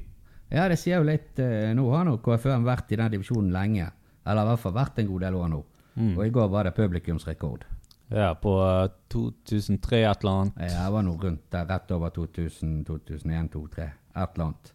Ja, 0.53 0.67
det 0.69 0.77
sier 0.77 0.99
jo 1.01 1.07
litt 1.09 1.39
eh, 1.41 1.73
Nå 1.73 1.87
har 1.91 2.05
nå 2.05 2.19
KFUM 2.21 2.63
vært 2.67 2.91
i 2.93 2.99
den 3.01 3.11
divisjonen 3.11 3.51
lenge. 3.51 3.89
Eller 4.25 4.43
i 4.45 4.51
hvert 4.53 4.59
fall 4.61 4.73
vært 4.77 4.99
en 5.01 5.07
god 5.09 5.21
del 5.25 5.35
år 5.35 5.49
nå. 5.49 5.63
Mm. 5.97 6.13
Og 6.17 6.25
i 6.25 6.29
går 6.33 6.47
var 6.49 6.63
det 6.69 6.75
publikumsrekord. 6.77 7.65
Ja, 8.13 8.33
på 8.37 8.53
eh, 8.61 8.91
2003 9.13 10.03
et 10.05 10.23
eller 10.23 10.31
annet. 10.43 10.61
Ja, 10.69 10.85
det 10.85 10.93
var 10.93 11.03
noe 11.07 11.17
rundt 11.23 11.43
der 11.53 11.65
rett 11.69 11.91
over 11.95 12.09
2000, 12.13 12.83
2001, 12.85 13.49
2003. 13.55 13.89
Et 14.13 14.35
eller 14.35 14.45
annet. 14.45 14.73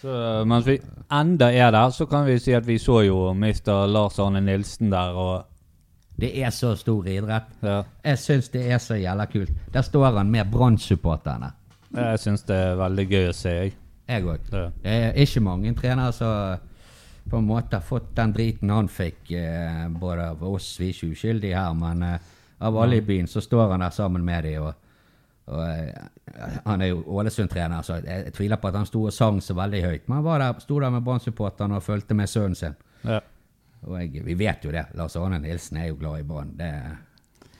Så 0.00 0.14
eh, 0.14 0.44
mens 0.48 0.66
vi 0.68 0.78
enda 1.12 1.50
er 1.52 1.70
der, 1.74 1.90
så 1.92 2.06
kan 2.08 2.24
vi 2.28 2.38
si 2.40 2.54
at 2.56 2.66
vi 2.66 2.78
så 2.80 3.00
jo 3.04 3.18
Mr. 3.34 3.84
Lars 3.90 4.18
Arne 4.22 4.40
Nilsen 4.40 4.90
der, 4.94 5.14
og 5.18 5.44
Det 6.18 6.32
er 6.42 6.50
så 6.50 6.72
stor 6.74 7.06
idrett. 7.06 7.50
ja, 7.62 7.82
Jeg 8.04 8.18
syns 8.18 8.48
det 8.48 8.64
er 8.72 8.78
så 8.82 8.96
jævla 8.98 9.26
kult. 9.30 9.50
Der 9.72 9.82
står 9.82 10.16
han 10.16 10.30
med 10.30 10.50
Brann-supporterne. 10.50 11.52
jeg 11.94 12.18
syns 12.18 12.42
det 12.42 12.56
er 12.56 12.74
veldig 12.76 13.04
gøy 13.10 13.28
å 13.28 13.32
se, 13.32 13.48
jeg. 13.50 13.72
Jeg 14.08 14.24
òg. 14.24 14.48
Ja. 14.52 14.64
Det 14.82 14.92
er 14.96 15.12
ikke 15.12 15.40
mange 15.40 15.74
trenere 15.74 16.12
som 16.12 16.58
på 17.30 17.38
en 17.38 17.46
måte 17.46 17.76
har 17.76 17.84
fått 17.84 18.14
den 18.16 18.32
driten 18.32 18.70
han 18.70 18.88
fikk, 18.88 19.30
eh, 19.30 19.86
både 20.00 20.30
av 20.30 20.42
oss, 20.42 20.78
vi 20.80 20.88
er 20.88 20.94
ikke 20.96 21.12
uskyldige 21.12 21.54
her, 21.60 21.74
men 21.74 22.02
eh, 22.02 22.18
av 22.60 22.76
alle 22.78 22.96
i 22.96 23.00
byen, 23.06 23.26
så 23.26 23.40
står 23.40 23.70
han 23.70 23.80
der 23.80 23.90
sammen 23.94 24.24
med 24.24 24.44
dem. 24.44 24.62
Og, 24.62 24.74
og, 25.46 25.62
eh, 25.68 26.58
han 26.66 26.82
er 26.82 26.86
jo 26.92 27.02
Ålesund-trener, 27.06 27.82
så 27.82 28.00
jeg, 28.00 28.24
jeg 28.26 28.32
tviler 28.36 28.56
på 28.60 28.68
at 28.68 28.74
han 28.80 28.86
sto 28.86 29.04
og 29.08 29.12
sang 29.12 29.40
så 29.44 29.54
veldig 29.54 29.82
høyt. 29.84 30.08
Men 30.08 30.16
han 30.20 30.24
var 30.24 30.38
der, 30.42 30.60
sto 30.60 30.80
der 30.80 30.90
med 30.90 31.02
Brann-supporterne 31.06 31.78
og 31.78 31.82
fulgte 31.86 32.14
med 32.18 32.28
sønnen 32.28 32.54
sin. 32.58 32.74
Ja. 33.04 33.20
Og 33.86 34.00
jeg, 34.02 34.24
vi 34.26 34.34
vet 34.34 34.64
jo 34.66 34.72
det. 34.74 34.86
Lars 34.98 35.16
Arne 35.16 35.38
Nilsen 35.38 35.76
er 35.78 35.88
jo 35.92 35.96
glad 36.00 36.20
i 36.20 36.26
Brann. 36.26 36.54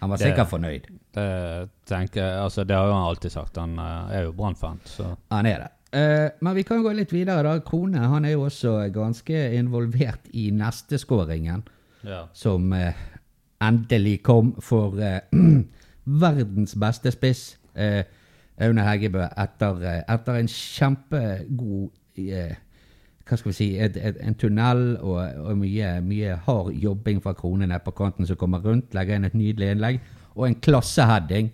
Han 0.00 0.10
var 0.10 0.16
Det- 0.18 0.26
sikkert 0.28 0.48
fornøyd. 0.50 0.84
Det, 1.14 1.68
tenker, 1.86 2.22
jeg- 2.22 2.42
altså, 2.42 2.64
det 2.64 2.76
har 2.76 2.86
jo 2.86 2.92
han 2.92 3.08
alltid 3.08 3.30
sagt. 3.32 3.56
Han 3.56 3.78
eh, 3.78 4.16
er 4.18 4.22
jo 4.24 4.32
Brann-fan, 4.32 4.80
Han 5.30 5.46
er 5.46 5.58
det. 5.58 5.68
Uh, 5.88 6.28
men 6.44 6.54
vi 6.54 6.62
kan 6.68 6.82
gå 6.84 6.90
litt 6.92 7.12
videre. 7.12 7.42
da. 7.42 7.60
Krone 7.64 7.96
han 7.98 8.24
er 8.24 8.32
jo 8.34 8.42
også 8.44 8.90
ganske 8.92 9.54
involvert 9.56 10.26
i 10.36 10.50
neste 10.52 10.98
skåringen, 11.00 11.62
ja. 12.04 12.26
som 12.34 12.72
eh, 12.76 12.92
endelig 13.62 14.22
kom 14.22 14.54
for, 14.60 14.98
eh, 15.00 15.20
verdens 16.24 16.74
beste 16.80 17.10
spiss, 17.10 17.58
eh, 17.74 18.04
Aune 18.60 18.82
Heggebø, 18.82 19.22
etter, 19.38 19.82
eh, 19.82 20.02
etter 20.14 20.40
en 20.40 20.50
kjempegod 20.50 21.90
hva 23.28 23.36
skal 23.36 23.50
vi 23.50 23.54
si, 23.54 23.66
et, 23.76 23.96
et, 24.00 24.16
en 24.24 24.34
tunnel 24.34 24.96
og, 25.04 25.18
og 25.20 25.58
mye, 25.60 25.90
mye 26.02 26.38
hard 26.46 26.72
jobbing 26.80 27.20
fra 27.22 27.34
kronene 27.36 27.76
på 27.84 27.92
kanten 27.94 28.26
som 28.26 28.38
kommer 28.40 28.64
rundt, 28.64 28.96
legger 28.96 29.18
inn 29.18 29.28
et 29.28 29.36
nydelig 29.36 29.68
innlegg, 29.74 30.00
og 30.34 30.46
en 30.46 30.56
klasseheading 30.64 31.50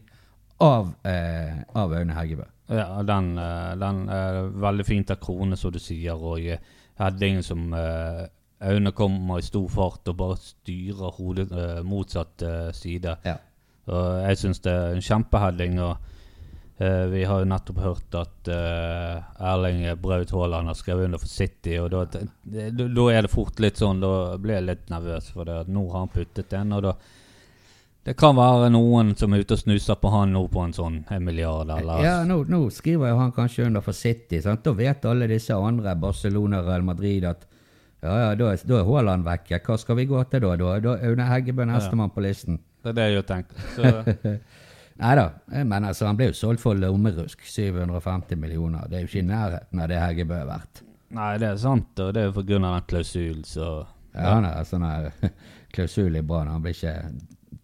av, 0.62 0.94
eh, 1.04 1.64
av 1.74 1.92
Aune 1.98 2.14
Heggebø. 2.14 2.46
Ja, 2.72 3.02
den, 3.04 3.34
den 3.82 3.98
er 4.08 4.38
veldig 4.62 4.86
fint 4.86 5.10
av 5.12 5.18
Krone, 5.20 5.58
som 5.60 5.74
du 5.74 5.80
sier, 5.82 6.16
og 6.16 6.38
headingen 7.00 7.42
som 7.44 7.74
eh, 7.76 8.24
Aune 8.70 8.92
kommer 8.96 9.38
i 9.38 9.46
stor 9.46 9.68
fart 9.72 10.08
og 10.10 10.16
bare 10.20 10.40
styrer 10.40 11.18
hodet 11.18 11.50
uh, 11.52 11.82
motsatt 11.86 12.44
uh, 12.46 12.70
side. 12.76 13.16
Ja. 13.24 13.38
Og 13.84 14.04
jeg 14.24 14.40
syns 14.40 14.62
det 14.64 14.72
er 14.72 14.96
en 14.96 15.08
kjempeheading. 15.10 15.80
og 15.84 16.10
Uh, 16.74 17.06
Vi 17.06 17.20
har 17.24 17.38
jo 17.38 17.46
nettopp 17.46 17.76
hørt 17.78 18.14
at 18.18 18.48
uh, 18.50 19.20
Erling 19.38 19.84
Braut 20.02 20.32
Haaland 20.34 20.66
har 20.66 20.74
skrevet 20.74 21.06
under 21.06 21.20
for 21.22 21.30
City. 21.30 21.76
og 21.78 21.92
Da, 21.92 22.02
er 22.02 23.22
det 23.22 23.30
fort 23.30 23.60
litt 23.62 23.78
sånn, 23.78 24.00
da 24.02 24.34
blir 24.42 24.58
jeg 24.58 24.66
litt 24.66 24.90
nervøs, 24.90 25.28
for 25.30 25.46
det, 25.46 25.60
at 25.62 25.70
nå 25.70 25.84
har 25.92 26.02
han 26.02 26.10
puttet 26.10 26.56
en. 26.58 26.72
og 26.74 26.82
da 26.88 26.96
det 28.04 28.18
kan 28.20 28.34
være 28.36 28.68
noen 28.68 29.14
som 29.16 29.32
er 29.32 29.40
ute 29.40 29.56
og 29.56 29.60
snuser 29.62 29.96
på 29.96 30.10
han 30.12 30.34
nå 30.36 30.42
på 30.52 30.60
en 30.60 30.74
sånn 30.76 30.98
en 31.08 31.22
milliard, 31.24 31.70
eller 31.72 32.02
Ja, 32.04 32.18
nå, 32.28 32.42
nå 32.44 32.66
skriver 32.68 33.14
jo 33.14 33.20
han 33.22 33.32
kanskje 33.32 33.64
under 33.64 33.80
for 33.80 33.96
City. 33.96 34.42
Sant? 34.44 34.60
Da 34.66 34.74
vet 34.76 35.06
alle 35.08 35.28
disse 35.30 35.56
andre, 35.56 35.94
Barcelona 35.96 36.60
Real 36.66 36.84
Madrid, 36.84 37.24
at 37.24 37.46
ja, 38.04 38.14
ja, 38.20 38.34
da 38.38 38.52
da 38.68 38.78
er 38.80 38.86
Haaland 38.88 39.24
vekke. 39.26 39.58
Hva 39.64 39.78
skal 39.80 39.96
vi 39.98 40.04
gå 40.10 40.20
til 40.30 40.44
da? 40.44 40.54
Da 40.60 40.74
da 40.84 40.94
Aune 41.08 41.26
Heggebø 41.30 41.66
nestemann 41.70 42.12
på 42.14 42.22
listen. 42.24 42.60
Det 42.84 42.92
er 42.92 42.98
det 42.98 43.06
jeg 43.08 43.20
har 43.22 43.28
tenkt. 43.30 43.54
Nei 45.02 45.14
da, 45.18 45.24
men 45.66 45.88
altså, 45.88 46.06
han 46.06 46.18
ble 46.18 46.28
jo 46.28 46.36
solgt 46.38 46.62
for 46.62 46.78
lommerusk. 46.78 47.40
750 47.50 48.38
millioner. 48.38 48.84
Det 48.86 48.98
er 49.00 49.06
jo 49.06 49.10
ikke 49.10 49.22
i 49.24 49.26
nærheten 49.26 49.80
av 49.82 49.88
det 49.90 49.98
Heggebø 49.98 50.36
er 50.42 50.50
verdt. 50.52 50.84
nei, 51.14 51.32
det 51.42 51.48
er 51.48 51.58
sant, 51.62 51.98
og 52.02 52.12
det 52.14 52.22
er 52.22 52.28
jo 52.28 52.34
pga. 52.36 52.58
den 52.58 52.86
klausulen, 52.92 53.44
så 53.46 53.70
Ja, 54.14 54.36
han 54.36 54.44
er 54.46 54.62
sånn 54.68 54.84
her 54.86 55.08
klausul 55.74 56.14
i 56.14 56.22
Brann. 56.22 56.46
Han 56.52 56.62
blir 56.62 56.76
ikke 56.76 56.94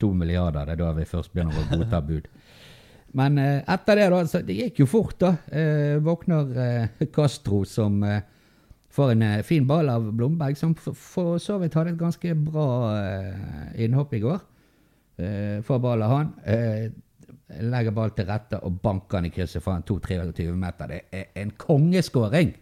to 0.02 0.10
milliarder. 0.16 0.66
Det 0.66 0.72
er 0.74 0.80
da 0.82 0.90
vi 0.96 1.04
først 1.06 1.30
begynner 1.32 1.54
å 1.60 1.68
godta 1.70 2.00
bud. 2.02 2.26
Men 3.14 3.38
eh, 3.38 3.60
etter 3.68 3.98
det, 4.00 4.08
da. 4.10 4.18
Så 4.26 4.40
det 4.46 4.56
gikk 4.58 4.80
jo 4.82 4.86
fort, 4.90 5.16
da. 5.22 5.30
Eh, 5.54 5.98
våkner 6.02 6.50
eh, 6.64 7.06
Castro 7.14 7.62
som 7.66 8.02
eh, 8.06 8.22
får 8.90 9.10
en 9.10 9.22
eh, 9.22 9.42
fin 9.42 9.66
ball 9.66 9.88
av 9.88 10.12
Blomberg, 10.12 10.56
som 10.56 10.74
for, 10.74 11.38
så 11.38 11.58
vidt 11.62 11.76
hadde 11.78 11.94
et 11.94 12.00
ganske 12.00 12.34
bra 12.34 12.70
eh, 12.98 13.84
innhopp 13.84 14.14
i 14.14 14.22
går. 14.24 14.40
Eh, 15.20 15.60
får 15.66 15.78
ball 15.82 16.02
av 16.02 16.16
han. 16.16 16.32
Legger 17.60 17.94
ball 17.94 18.12
til 18.14 18.28
rette 18.28 18.60
og 18.62 18.80
banker 18.82 19.18
han 19.18 19.26
i 19.26 19.34
krysset 19.34 19.62
fra 19.62 19.76
en 19.78 19.86
2-23 19.86 20.50
meter. 20.54 20.90
Det 20.90 21.00
er 21.10 21.30
en 21.42 21.52
kongeskåring 21.58 22.52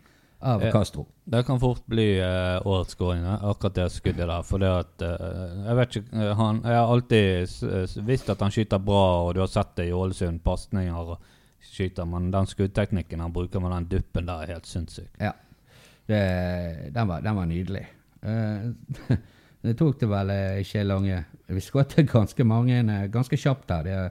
av 0.48 0.62
Castro. 0.72 1.06
Det 1.28 1.42
kan 1.44 1.58
fort 1.60 1.82
bli 1.90 2.06
eh, 2.22 2.66
årets 2.66 2.94
skåring, 2.96 3.24
akkurat 3.24 3.80
det 3.80 3.88
skuddet 3.92 4.28
der. 4.28 4.44
For 4.46 4.62
det 4.62 4.70
at 4.70 5.04
Jeg 5.04 5.80
vet 5.80 5.98
ikke 6.00 6.28
han, 6.38 6.62
Jeg 6.64 6.78
har 6.78 6.92
alltid 6.92 8.04
visst 8.06 8.30
at 8.32 8.44
han 8.44 8.54
skyter 8.54 8.80
bra, 8.80 9.04
og 9.26 9.34
du 9.34 9.42
har 9.44 9.50
sett 9.52 9.74
det 9.76 9.88
i 9.90 9.96
Ålesund. 9.96 10.40
Pasninger 10.44 11.12
og 11.16 11.18
skyter, 11.64 12.06
men 12.08 12.30
den 12.32 12.46
skuddteknikken 12.48 13.20
han 13.20 13.34
bruker 13.34 13.60
med 13.60 13.74
den 13.74 13.90
duppen 13.96 14.28
der, 14.28 14.44
er 14.44 14.56
helt 14.56 14.68
sinnssyk. 14.70 15.10
Ja. 15.20 15.34
Det, 16.08 16.20
den, 16.94 17.08
var, 17.08 17.20
den 17.20 17.36
var 17.36 17.48
nydelig. 17.48 17.84
Uh, 18.24 18.72
det 19.66 19.74
tok 19.78 19.98
det 20.00 20.08
vel 20.10 20.30
eh, 20.32 20.60
ikke 20.62 20.82
lange 20.86 21.18
Vi 21.46 21.62
skåret 21.62 21.94
ganske 22.08 22.46
mange 22.48 22.80
eh, 22.80 23.06
ganske 23.12 23.36
kjapt 23.36 23.74
her. 23.74 23.88
Er 23.88 24.10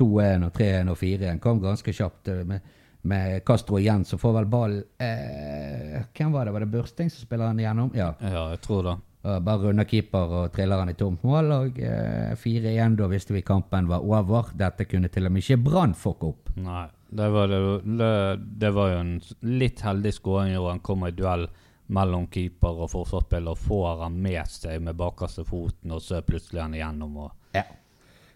2-1 0.00 0.48
og 0.48 0.56
3-1 0.56 0.90
og 0.90 0.98
4-1 0.98 1.42
kom 1.42 1.60
ganske 1.62 1.94
kjapt 1.94 2.32
med, 2.48 2.64
med 3.06 3.44
Castro 3.46 3.78
igjen, 3.78 4.02
som 4.08 4.18
får 4.18 4.38
vel 4.40 4.48
ball 4.50 4.78
eh, 4.98 6.00
Hvem 6.16 6.34
var 6.34 6.48
det? 6.48 6.54
Var 6.56 6.64
det 6.64 6.72
Børsting 6.72 7.12
som 7.12 7.26
spiller 7.26 7.52
han 7.52 7.60
igjennom? 7.62 7.92
Ja. 7.94 8.14
Ja, 8.18 8.48
jeg 8.54 8.62
tror 8.64 8.88
det. 8.88 8.96
Bare 9.24 9.56
runder 9.62 9.86
keeper 9.88 10.32
og 10.40 10.50
triller 10.52 10.82
han 10.82 10.90
i 10.92 10.96
tomt 10.98 11.22
mål. 11.24 11.52
Og 11.54 11.78
eh, 11.80 12.34
4-1, 12.36 12.98
da 12.98 13.08
visste 13.12 13.36
vi 13.36 13.44
kampen 13.46 13.88
var 13.88 14.04
over. 14.04 14.50
Dette 14.58 14.88
kunne 14.90 15.08
til 15.12 15.30
og 15.30 15.32
med 15.32 15.46
ikke 15.46 15.62
Brann 15.64 15.94
fucke 15.96 16.32
opp. 16.34 16.50
Nei. 16.60 16.88
Det 17.14 17.28
var, 17.30 17.48
det, 17.48 18.40
det, 18.58 18.70
var 18.74 18.88
jo 18.90 18.98
en 18.98 19.12
litt 19.46 19.84
heldig 19.86 20.10
skåring 20.16 20.56
hvor 20.56 20.72
han 20.72 20.82
kommer 20.82 21.12
i 21.12 21.14
duell 21.14 21.46
mellom 21.94 22.26
keeper 22.32 22.80
og 22.84 22.90
forsvarsspiller 22.90 23.58
får 23.60 24.02
han 24.02 24.16
med 24.24 24.50
seg 24.50 24.82
med 24.82 24.96
bakerste 24.98 25.44
foten, 25.46 25.92
og 25.94 26.02
så 26.02 26.18
er 26.18 26.26
plutselig 26.26 26.62
han 26.64 26.74
igjennom. 26.74 27.16
og 27.26 27.54
Ja. 27.54 27.64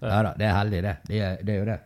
ja 0.00 0.20
da, 0.28 0.35
det 0.38 0.47
er 0.47 0.58
heldig, 0.61 0.82
det. 0.85 0.97
Det 1.08 1.23
er, 1.30 1.40
det 1.42 1.54
er 1.54 1.58
jo 1.58 1.70
det. 1.73 1.78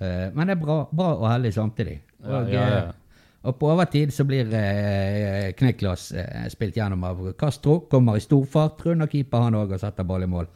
Uh, 0.00 0.26
men 0.34 0.48
det 0.48 0.56
er 0.56 0.64
bra, 0.64 0.78
bra 0.90 1.12
og 1.20 1.28
heldig 1.28 1.52
samtidig. 1.54 2.00
Og, 2.24 2.50
ja, 2.50 2.64
ja. 2.64 2.80
eh, 2.80 3.00
og 3.48 3.56
på 3.56 3.70
overtid 3.72 4.12
så 4.12 4.26
blir 4.28 4.50
eh, 4.52 5.52
Kniklas 5.56 6.10
eh, 6.12 6.48
spilt 6.52 6.76
gjennom 6.76 7.04
av 7.08 7.22
Castro. 7.40 7.78
Kommer 7.88 8.18
i 8.18 8.24
stor 8.24 8.44
fart, 8.44 8.82
runder 8.84 9.08
keeper 9.08 9.46
han 9.46 9.56
òg 9.56 9.72
og 9.76 9.80
setter 9.80 10.08
ball 10.08 10.26
i 10.26 10.28
mål. 10.28 10.50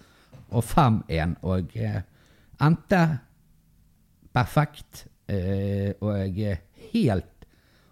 Og 0.53 0.65
5-1. 0.69 1.39
Og 1.49 1.73
eh, 1.81 2.03
endte 2.65 3.01
perfekt. 4.37 5.07
Eh, 5.31 5.95
jeg 6.35 6.51
er 6.51 6.61
helt 6.93 7.47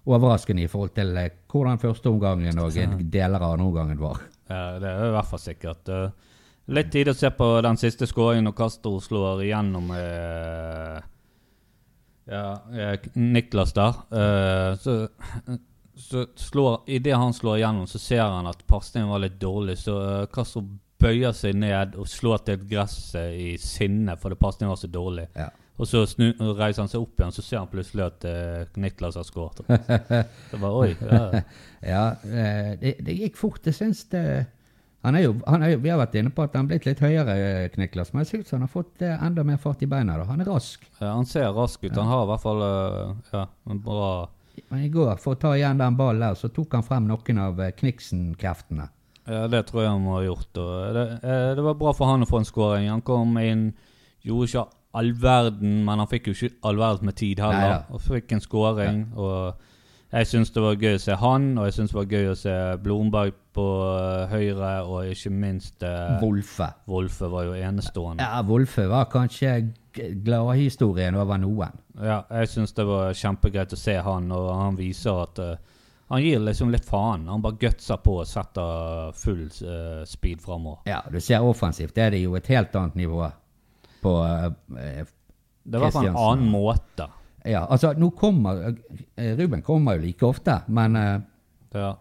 overraskende 0.07 0.65
i 0.65 0.71
forhold 0.71 0.93
til 0.97 1.17
eh, 1.17 1.31
hvordan 1.53 1.81
første 1.81 2.11
omgangen 2.11 2.59
og 2.61 2.77
deler 3.13 3.41
av 3.41 3.55
andre 3.55 3.67
omgangen 3.71 4.01
var. 4.01 4.21
Ja, 4.51 4.79
det 4.83 4.91
er 4.91 5.09
i 5.09 5.15
hvert 5.17 5.31
fall 5.31 5.43
sikkert. 5.43 5.89
Eh, 5.89 6.11
Litt 6.73 6.93
tid 6.95 7.09
å 7.11 7.15
se 7.19 7.27
på 7.35 7.47
den 7.67 7.77
siste 7.81 8.07
skåringen 8.07 8.47
når 8.47 8.55
Castro 8.55 8.93
slår 9.03 9.41
igjennom 9.43 9.89
eh, 9.97 11.01
ja, 12.31 12.45
Niklas 13.19 13.75
der. 13.75 13.99
Eh, 14.15 14.77
så 14.79 14.97
så 16.03 16.27
slår, 16.35 16.81
Idet 16.87 17.17
han 17.17 17.35
slår 17.35 17.59
igjennom, 17.59 17.87
så 17.87 17.99
ser 17.99 18.23
han 18.25 18.47
at 18.49 18.63
pasningen 18.67 19.11
var 19.11 19.21
litt 19.23 19.37
dårlig. 19.41 19.77
Så 19.79 19.95
Castro 20.33 20.63
bøyer 21.03 21.35
seg 21.37 21.59
ned 21.59 21.97
og 21.99 22.09
slår 22.09 22.45
til 22.47 22.63
gresset 22.71 23.35
i 23.37 23.51
sinne 23.61 24.17
fordi 24.21 24.39
pasningen 24.41 24.73
var 24.73 24.81
så 24.81 24.91
dårlig. 24.91 25.27
Ja. 25.37 25.51
Og 25.83 25.89
så 25.91 26.05
snu, 26.07 26.29
reiser 26.55 26.85
han 26.85 26.91
seg 26.91 27.03
opp 27.03 27.19
igjen, 27.19 27.35
så 27.35 27.43
ser 27.43 27.59
han 27.59 27.71
plutselig 27.71 28.05
at 28.05 28.25
uh, 28.29 28.79
Niklas 28.79 29.17
har 29.19 29.27
skåret. 29.27 29.65
Så 30.53 30.61
bare, 30.63 30.73
oi, 30.79 30.93
ja. 30.95 31.41
Ja, 31.83 32.03
eh, 32.23 32.69
det, 32.79 32.93
det 33.03 33.17
gikk 33.19 33.39
fort. 33.41 33.65
Jeg 33.67 33.75
syns 33.75 34.05
det 34.13 34.23
han 35.03 35.17
er 35.19 35.25
jo, 35.25 35.33
han 35.51 35.65
er 35.67 35.73
jo, 35.73 35.81
Vi 35.83 35.91
har 35.91 35.99
vært 35.99 36.15
inne 36.21 36.31
på 36.31 36.45
at 36.45 36.53
han 36.55 36.69
er 36.69 36.71
blitt 36.71 36.85
litt 36.87 37.01
høyere, 37.03 37.35
Niklas, 37.81 38.13
men 38.13 38.23
jeg 38.23 38.29
syns 38.31 38.53
han 38.55 38.63
har 38.63 38.71
fått 38.71 39.03
eh, 39.03 39.25
enda 39.27 39.43
mer 39.43 39.59
fart 39.59 39.83
i 39.83 39.89
beina. 39.91 40.21
da. 40.21 40.29
Han 40.29 40.45
er 40.45 40.51
rask. 40.53 40.85
Ja, 41.01 41.17
han 41.17 41.27
ser 41.27 41.49
rask 41.57 41.83
ut. 41.83 41.97
Han 41.99 42.11
har 42.13 42.23
i 42.23 42.29
hvert 42.31 42.45
fall 42.45 42.63
ja, 43.33 43.43
en 43.67 43.81
bra 43.83 44.13
Men 44.69 44.85
i 44.85 44.93
går, 44.93 45.17
for 45.19 45.35
å 45.35 45.41
ta 45.43 45.57
igjen 45.59 45.83
den 45.83 45.97
ballen 45.99 46.23
der, 46.23 46.39
så 46.39 46.53
tok 46.55 46.77
han 46.79 46.87
frem 46.87 47.09
noen 47.11 47.41
av 47.43 47.59
Kniksen-kreftene. 47.81 48.87
Ja, 49.27 49.49
det 49.51 49.65
tror 49.67 49.83
jeg 49.83 49.91
han 49.91 50.07
må 50.07 50.15
ha 50.21 50.23
gjort. 50.29 50.53
Det, 50.55 51.09
det 51.59 51.67
var 51.67 51.75
bra 51.83 51.91
for 51.97 52.11
han 52.13 52.23
å 52.23 52.31
få 52.31 52.39
en 52.39 52.47
skåring. 52.47 52.87
Han 52.93 53.03
kom 53.07 53.35
inn, 53.43 53.73
gjorde 54.23 54.51
ikke 54.53 54.65
all 54.93 55.13
verden, 55.17 55.83
men 55.87 56.03
han 56.03 56.09
fikk 56.11 56.31
jo 56.31 56.37
ikke 56.37 56.57
all 56.69 56.81
verden 56.81 57.09
med 57.09 57.17
tid 57.17 57.41
heller. 57.41 57.61
Neida. 57.61 57.85
Og 57.97 58.03
fikk 58.05 58.35
en 58.37 58.45
scoring. 58.45 59.05
Og 59.17 59.71
jeg 60.13 60.29
syns 60.29 60.53
det 60.53 60.61
var 60.61 60.77
gøy 60.77 60.99
å 60.99 61.01
se 61.01 61.17
han, 61.17 61.47
og 61.57 61.69
jeg 61.69 61.77
syns 61.79 61.95
det 61.95 61.97
var 61.97 62.11
gøy 62.11 62.27
å 62.29 62.37
se 62.37 62.57
Blomberg 62.85 63.39
på 63.57 63.67
eh, 63.89 64.33
høyre, 64.33 64.73
og 64.85 65.13
ikke 65.13 65.33
minst 65.33 65.85
eh, 65.89 66.19
Wolfe. 66.21 66.69
Wolfe 66.93 67.31
var 67.33 67.49
jo 67.49 67.55
enestående. 67.57 68.25
Ja, 68.25 68.43
Wolfe 68.45 68.85
var 68.93 69.09
kanskje 69.13 69.55
gladhistorien 70.25 71.17
over 71.17 71.41
noen. 71.41 71.81
Ja, 71.97 72.23
jeg 72.29 72.53
syns 72.53 72.77
det 72.77 72.85
var 72.89 73.17
kjempegreit 73.17 73.73
å 73.73 73.81
se 73.81 73.97
han, 74.05 74.29
og 74.37 74.53
han 74.53 74.77
viser 74.77 75.25
at 75.25 75.41
eh, 75.41 75.81
han 76.13 76.21
gir 76.21 76.45
liksom 76.45 76.69
litt 76.75 76.85
faen. 76.85 77.25
Han 77.33 77.41
bare 77.41 77.57
gutser 77.63 78.01
på 78.05 78.19
og 78.21 78.29
setter 78.29 79.15
full 79.17 79.47
uh, 79.65 80.03
speed 80.05 80.43
framover. 80.45 80.83
Ja, 80.85 80.99
du 81.09 81.17
ser 81.25 81.41
offensivt, 81.41 81.95
det 81.97 82.05
er 82.05 82.13
det 82.13 82.21
jo 82.27 82.37
et 82.37 82.51
helt 82.53 82.77
annet 82.77 82.99
nivå 83.01 83.31
på 84.03 84.13
eh, 84.79 85.05
Det 85.65 85.81
var 85.81 85.93
på 85.95 86.03
en 86.07 86.17
annen 86.17 86.49
måte. 86.51 87.07
Ja, 87.47 87.65
altså, 87.67 87.93
nå 87.99 88.11
kommer 88.19 88.69
eh, 89.17 89.33
Ruben 89.39 89.63
kommer 89.67 89.97
jo 89.99 90.05
like 90.07 90.27
ofte, 90.27 90.61
men 90.69 90.97
eh, 90.97 91.21
Ja. 91.75 91.97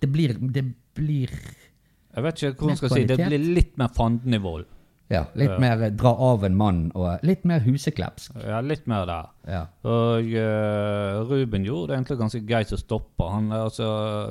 det 0.00 0.06
blir 0.12 0.34
Det 0.38 0.64
blir 0.94 1.30
Jeg 1.30 2.22
vet 2.24 2.42
ikke 2.42 2.52
hvordan 2.58 2.68
hun 2.74 2.76
skal 2.76 2.90
si 2.94 3.04
det. 3.06 3.16
blir 3.26 3.38
litt 3.54 3.76
mer 3.78 3.88
fandenivold. 3.94 4.66
Ja, 5.10 5.24
litt 5.34 5.56
mer 5.58 5.80
eh, 5.82 5.90
dra 5.98 6.12
av 6.22 6.44
en 6.46 6.54
mann, 6.54 6.82
og 6.94 7.24
litt 7.26 7.42
mer 7.48 7.64
huseklepsk. 7.64 8.36
Ja, 8.46 8.60
litt 8.62 8.84
mer 8.90 9.08
der. 9.08 9.30
Ja. 9.50 9.62
Og 9.90 10.28
uh, 10.36 11.24
Ruben 11.26 11.64
gjorde 11.66 11.90
det 11.90 11.96
egentlig 11.96 12.18
ganske 12.20 12.40
greit 12.46 12.70
å 12.70 12.78
stoppe. 12.78 13.26
Han, 13.26 13.48
eh, 13.50 13.64
altså, 13.66 13.88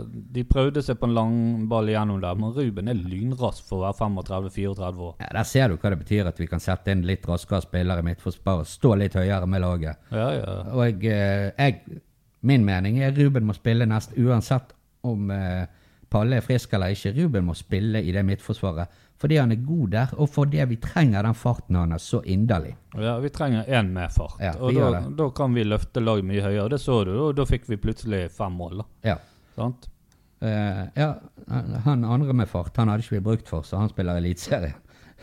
de 0.07 0.45
prøvde 0.47 0.83
seg 0.85 1.01
på 1.01 1.09
en 1.09 1.17
lang 1.17 1.33
ball 1.71 1.91
igjennom 1.91 2.21
der, 2.23 2.39
men 2.39 2.53
Ruben 2.55 2.91
er 2.91 3.01
lynrask 3.01 3.67
for 3.67 3.81
å 3.81 3.89
være 3.89 3.99
35-34 4.05 5.03
år. 5.09 5.17
ja, 5.19 5.31
Der 5.35 5.49
ser 5.51 5.67
du 5.67 5.75
hva 5.75 5.91
det 5.91 5.99
betyr 6.05 6.31
at 6.31 6.39
vi 6.39 6.47
kan 6.47 6.63
sette 6.63 6.95
inn 6.95 7.03
litt 7.09 7.27
raskere 7.27 7.65
spillere 7.65 7.99
i 7.99 8.07
midtforsvaret. 8.07 8.71
Stå 8.71 8.93
litt 9.01 9.19
høyere 9.19 9.51
med 9.51 9.65
laget. 9.65 9.99
Ja, 10.15 10.29
ja. 10.37 10.55
Og 10.79 11.03
eh, 11.03 11.49
jeg, 11.59 11.99
min 12.39 12.63
mening 12.63 13.01
er 13.03 13.11
Ruben 13.19 13.49
må 13.49 13.57
spille 13.57 13.89
nest 13.89 14.15
uansett 14.15 14.71
om 15.03 15.27
uh, 15.27 15.67
Palle 16.09 16.39
er 16.39 16.41
frisk 16.41 16.71
eller 16.73 16.95
ikke. 16.95 17.11
Ruben 17.19 17.45
må 17.45 17.53
spille 17.53 18.01
i 18.01 18.13
det 18.15 18.23
midtforsvaret 18.25 18.89
fordi 19.19 19.37
han 19.37 19.51
er 19.51 19.59
god 19.67 19.91
der, 19.91 20.11
og 20.15 20.29
fordi 20.31 20.63
vi 20.69 20.77
trenger 20.79 21.25
den 21.27 21.35
farten 21.35 21.75
hans 21.75 22.07
så 22.07 22.21
inderlig. 22.23 22.75
Ja, 22.95 23.17
vi 23.19 23.29
trenger 23.35 23.67
én 23.67 23.91
med 23.91 24.13
fart. 24.15 24.37
Ja, 24.39 24.53
og 24.55 24.75
da, 24.75 25.01
da 25.17 25.29
kan 25.35 25.55
vi 25.55 25.65
løfte 25.67 25.99
laget 25.99 26.27
mye 26.29 26.43
høyere. 26.45 26.69
Det 26.71 26.79
så 26.79 27.01
du, 27.07 27.13
og 27.27 27.33
da 27.35 27.45
fikk 27.49 27.67
vi 27.67 27.79
plutselig 27.83 28.29
fem 28.31 28.55
mål. 28.55 28.79
da. 28.79 28.85
Ja. 29.11 29.17
Sant? 29.57 29.89
Uh, 30.39 30.85
ja, 30.95 31.09
han 31.83 32.05
andre 32.07 32.33
med 32.33 32.47
fart, 32.47 32.77
han 32.79 32.87
hadde 32.87 33.03
ikke 33.03 33.17
vi 33.17 33.25
brukt 33.25 33.51
for, 33.51 33.67
så 33.67 33.81
han 33.81 33.91
spiller 33.91 34.21
eliteserie. 34.21 34.75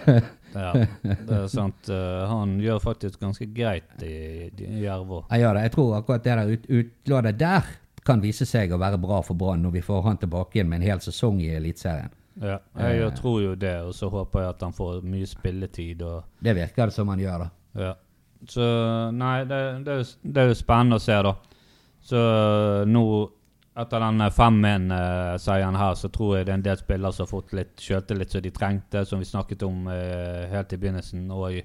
Ja, 0.57 0.71
det 1.03 1.35
er 1.37 1.49
sant. 1.53 1.89
Uh, 1.91 2.23
han 2.31 2.55
gjør 2.63 2.79
faktisk 2.81 3.21
ganske 3.21 3.45
greit 3.53 4.01
i, 4.01 4.47
i 4.49 4.85
Jervå. 4.87 5.19
Jeg 5.29 5.43
gjør 5.43 5.59
det. 5.59 5.65
Jeg 5.67 5.73
tror 5.75 5.91
akkurat 5.99 6.25
det 6.25 6.37
der 6.39 6.53
ut, 6.55 6.69
utlånet 6.79 7.41
der 7.41 7.67
kan 8.07 8.23
vise 8.23 8.47
seg 8.49 8.73
å 8.73 8.79
være 8.81 8.97
bra 9.03 9.19
for 9.27 9.37
Brann 9.37 9.67
når 9.67 9.75
vi 9.75 9.83
får 9.85 10.07
han 10.07 10.21
tilbake 10.23 10.57
igjen 10.57 10.71
med 10.71 10.81
en 10.81 10.87
hel 10.89 11.03
sesong 11.05 11.43
i 11.45 11.51
Eliteserien. 11.59 12.15
Ja, 12.43 12.59
jeg 12.83 12.99
jo 13.01 13.11
tror 13.17 13.39
jo 13.41 13.55
det, 13.57 13.77
og 13.87 13.95
så 13.97 14.11
håper 14.13 14.43
jeg 14.45 14.55
at 14.55 14.65
han 14.67 14.75
får 14.77 15.05
mye 15.09 15.29
spilletid. 15.29 16.03
Det 16.45 16.57
virker 16.57 16.91
det 16.91 16.97
som 16.97 17.09
han 17.09 17.23
gjør, 17.23 17.47
da. 17.47 17.87
Ja. 17.87 17.95
Så 18.47 18.67
nei, 19.17 19.39
det, 19.49 19.61
det, 19.87 19.97
det 20.23 20.43
er 20.43 20.51
jo 20.53 20.59
spennende 20.59 20.99
å 21.01 21.03
se, 21.03 21.17
da. 21.25 21.33
Så 22.07 22.21
nå, 22.87 23.05
etter 23.77 24.05
den 24.05 24.27
5-1-seieren 24.33 25.79
her, 25.81 25.97
så 25.99 26.11
tror 26.13 26.37
jeg 26.37 26.47
det 26.47 26.53
er 26.55 26.61
en 26.61 26.67
del 26.69 26.79
spillere 26.81 27.17
som 27.17 27.27
har 27.27 27.33
fått 27.33 27.57
litt 27.57 27.81
sjøltillit 27.83 28.37
som 28.37 28.45
de 28.45 28.53
trengte, 28.55 29.03
som 29.09 29.21
vi 29.21 29.29
snakket 29.29 29.65
om 29.67 29.89
eh, 29.93 30.45
helt 30.53 30.77
i 30.77 30.79
begynnelsen. 30.81 31.27
Og 31.35 31.59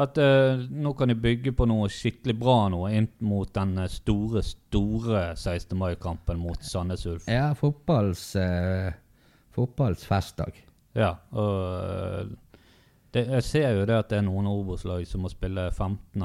at 0.00 0.18
eh, 0.18 0.62
nå 0.70 0.94
kan 0.98 1.10
de 1.10 1.16
bygge 1.18 1.52
på 1.54 1.66
noe 1.70 1.90
skikkelig 1.92 2.34
bra 2.38 2.56
nå 2.72 2.80
inn 2.90 3.08
mot 3.26 3.50
den 3.54 3.76
eh, 3.78 3.90
store, 3.92 4.42
store 4.46 5.26
16. 5.36 5.76
mai-kampen 5.78 6.40
mot 6.40 6.64
Sandnes 6.66 7.04
Ulf. 7.10 7.28
Ja, 7.30 7.52
fotballs, 7.58 8.24
eh, 8.40 8.94
fotballs 9.54 10.06
festdag. 10.08 10.56
Ja, 10.94 11.14
og 11.34 11.58
øh, 11.82 12.32
det, 13.14 13.26
jeg 13.26 13.46
ser 13.46 13.76
jo 13.78 13.84
det 13.86 13.98
at 13.98 14.10
det 14.10 14.20
er 14.20 14.26
noen 14.26 14.48
Obos-lag 14.50 15.06
som 15.06 15.24
må 15.24 15.30
spille 15.32 15.68
15. 15.70 16.24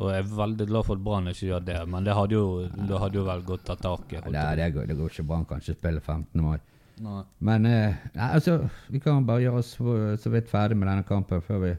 Og 0.00 0.08
jeg 0.08 0.22
er 0.22 0.32
veldig 0.32 0.66
glad 0.70 0.86
for 0.88 0.96
at 0.96 1.04
Brann 1.04 1.28
ikke 1.28 1.50
gjør 1.50 1.64
det, 1.66 1.78
men 1.92 2.06
det 2.06 2.16
hadde 2.16 2.36
jo, 2.36 2.44
det 2.88 3.00
hadde 3.02 3.20
jo 3.20 3.24
vel 3.26 3.42
gått 3.44 3.66
tatt 3.68 3.82
tak 3.84 4.14
i. 4.16 4.22
Nei, 4.32 4.46
det 4.56 4.70
går, 4.72 4.88
det 4.88 4.96
går 4.96 5.12
ikke 5.12 5.26
bra. 5.28 5.40
Han 5.42 5.48
kan 5.48 5.60
ikke 5.60 5.76
spille 5.76 6.00
15. 6.00 6.44
mai. 6.44 6.56
Nei. 7.04 7.20
Men 7.48 7.68
eh, 7.68 8.00
nei, 8.16 8.30
altså, 8.36 8.56
vi 8.92 9.00
kan 9.00 9.26
bare 9.28 9.44
gjøre 9.44 9.60
oss 9.60 9.74
så 9.76 10.16
så 10.20 10.32
vidt 10.32 10.48
ferdig 10.52 10.76
med 10.80 10.88
denne 10.88 11.04
kampen 11.08 11.44
før 11.44 11.62
vi, 11.64 11.74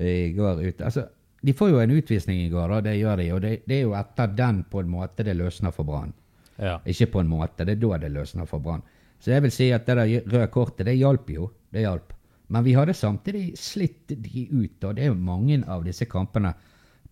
vi 0.00 0.14
går 0.36 0.60
ut. 0.60 0.84
Altså, 0.84 1.06
de 1.42 1.54
får 1.56 1.72
jo 1.72 1.80
en 1.82 1.94
utvisning 1.96 2.44
i 2.44 2.50
går, 2.52 2.68
da. 2.68 2.80
Det 2.84 2.98
gjør 2.98 3.20
de. 3.20 3.28
Og 3.34 3.40
det, 3.44 3.52
det 3.68 3.78
er 3.78 3.86
jo 3.86 3.96
etter 3.98 4.36
den 4.36 4.62
på 4.70 4.84
en 4.84 4.92
måte 4.92 5.24
det 5.26 5.36
løsner 5.36 5.72
for 5.74 5.88
Brann. 5.88 6.12
Ja. 6.60 6.78
Ikke 6.86 7.08
på 7.16 7.24
en 7.24 7.32
måte. 7.32 7.64
Det 7.64 7.78
er 7.78 7.82
da 7.82 7.98
det 8.04 8.12
løsner 8.14 8.48
for 8.48 8.62
Brann. 8.62 8.84
Så 9.22 9.30
jeg 9.30 9.44
vil 9.44 9.54
si 9.54 9.70
at 9.70 9.86
det 9.86 9.96
der 10.00 10.26
røde 10.26 10.50
kortet, 10.50 10.86
det 10.88 10.98
hjalp 10.98 11.30
jo. 11.30 11.46
Det 11.70 11.84
hjalp. 11.84 12.10
Men 12.52 12.64
vi 12.66 12.74
hadde 12.74 12.94
samtidig 12.96 13.52
slitt 13.56 14.10
de 14.10 14.48
ut, 14.50 14.84
og 14.84 14.96
det 14.96 15.06
er 15.06 15.12
jo 15.12 15.16
mange 15.16 15.62
av 15.70 15.86
disse 15.86 16.08
kampene 16.10 16.52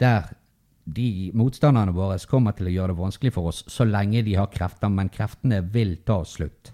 der 0.01 0.33
de 0.85 1.31
motstanderne 1.37 1.95
våre 1.95 2.19
kommer 2.29 2.57
til 2.57 2.69
å 2.69 2.75
gjøre 2.75 2.95
det 2.95 2.99
vanskelig 2.99 3.33
for 3.35 3.51
oss 3.53 3.63
så 3.71 3.87
lenge 3.87 4.25
de 4.27 4.35
har 4.37 4.51
krefter, 4.53 4.91
men 4.91 5.13
kreftene 5.13 5.61
vil 5.73 5.99
ta 6.07 6.23
slutt. 6.25 6.73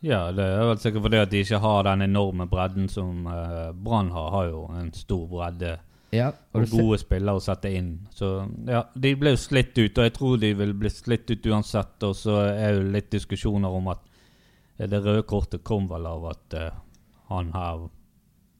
ja, 0.00 0.30
det 0.32 0.44
er 0.44 0.66
vel 0.68 0.80
sikkert 0.80 1.06
fordi 1.06 1.20
at 1.20 1.30
de 1.32 1.40
ikke 1.44 1.60
har 1.60 1.86
den 1.88 2.02
enorme 2.02 2.46
bredden 2.50 2.88
som 2.88 3.26
uh, 3.26 3.72
Brann 3.72 4.10
har. 4.10 4.30
Har 4.30 4.46
jo 4.48 4.66
en 4.76 4.92
stor 4.92 5.26
bredde 5.28 5.78
Ja, 6.12 6.32
og 6.52 6.62
og 6.62 6.70
gode 6.72 6.98
spillere 6.98 7.38
å 7.38 7.42
sette 7.42 7.70
inn. 7.70 7.90
Så 8.10 8.46
ja, 8.66 8.84
de 8.94 9.14
ble 9.16 9.34
jo 9.34 9.40
slitt 9.40 9.76
ut, 9.78 9.98
og 9.98 10.04
jeg 10.04 10.14
tror 10.16 10.38
de 10.42 10.54
vil 10.54 10.72
bli 10.74 10.90
slitt 10.90 11.30
ut 11.30 11.50
uansett. 11.52 11.96
Og 12.02 12.16
så 12.16 12.38
er 12.50 12.78
jo 12.78 12.88
litt 12.92 13.10
diskusjoner 13.12 13.70
om 13.70 13.92
at 13.92 14.09
det 14.88 15.02
røde 15.04 15.26
kortet 15.28 15.64
kom 15.66 15.88
vel 15.90 16.06
av 16.08 16.24
at 16.30 16.56
uh, 16.56 16.68
han 17.28 17.52
her 17.52 17.88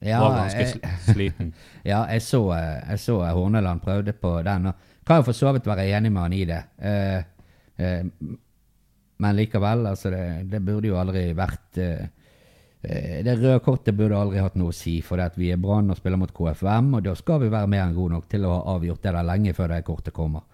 ja, 0.01 0.21
var 0.21 0.37
ganske 0.37 0.67
jeg, 0.67 1.01
sliten. 1.07 1.55
ja, 1.91 2.05
jeg 2.13 2.23
så, 2.25 2.43
eh, 2.57 2.77
jeg 2.93 3.03
så 3.03 3.19
eh, 3.25 3.35
Horneland 3.37 3.83
prøvde 3.85 4.15
på 4.17 4.39
den, 4.47 4.71
og 4.71 4.87
kan 5.07 5.21
jo 5.21 5.27
for 5.29 5.37
så 5.37 5.53
vidt 5.53 5.69
være 5.69 5.91
enig 5.93 6.13
med 6.13 6.23
han 6.23 6.37
i 6.37 6.45
det. 6.49 6.61
Uh, 6.81 7.19
uh, 7.81 8.39
men 9.21 9.37
likevel, 9.37 9.85
altså 9.87 10.11
det, 10.11 10.25
det 10.49 10.63
burde 10.65 10.89
jo 10.89 10.97
aldri 10.97 11.27
vært 11.37 11.79
eh, 11.81 12.07
eh, 12.81 13.19
Det 13.25 13.37
røde 13.37 13.61
kortet 13.65 13.97
burde 13.97 14.17
aldri 14.17 14.41
hatt 14.41 14.57
noe 14.57 14.73
å 14.73 14.77
si, 14.77 14.97
for 15.05 15.21
at 15.21 15.37
vi 15.37 15.51
er 15.53 15.61
Brann 15.61 15.93
og 15.93 15.99
spiller 15.99 16.21
mot 16.21 16.33
KFM, 16.33 16.95
og 16.97 17.05
da 17.05 17.15
skal 17.19 17.43
vi 17.43 17.51
være 17.53 17.69
mer 17.69 17.85
enn 17.85 17.97
gode 17.97 18.17
nok 18.17 18.31
til 18.33 18.47
å 18.49 18.55
ha 18.55 18.77
avgjort 18.79 19.05
det 19.05 19.13
der 19.19 19.29
lenge 19.29 19.55
før 19.57 19.75
det 19.75 19.83
kortet 19.85 20.17
kommer. 20.17 20.47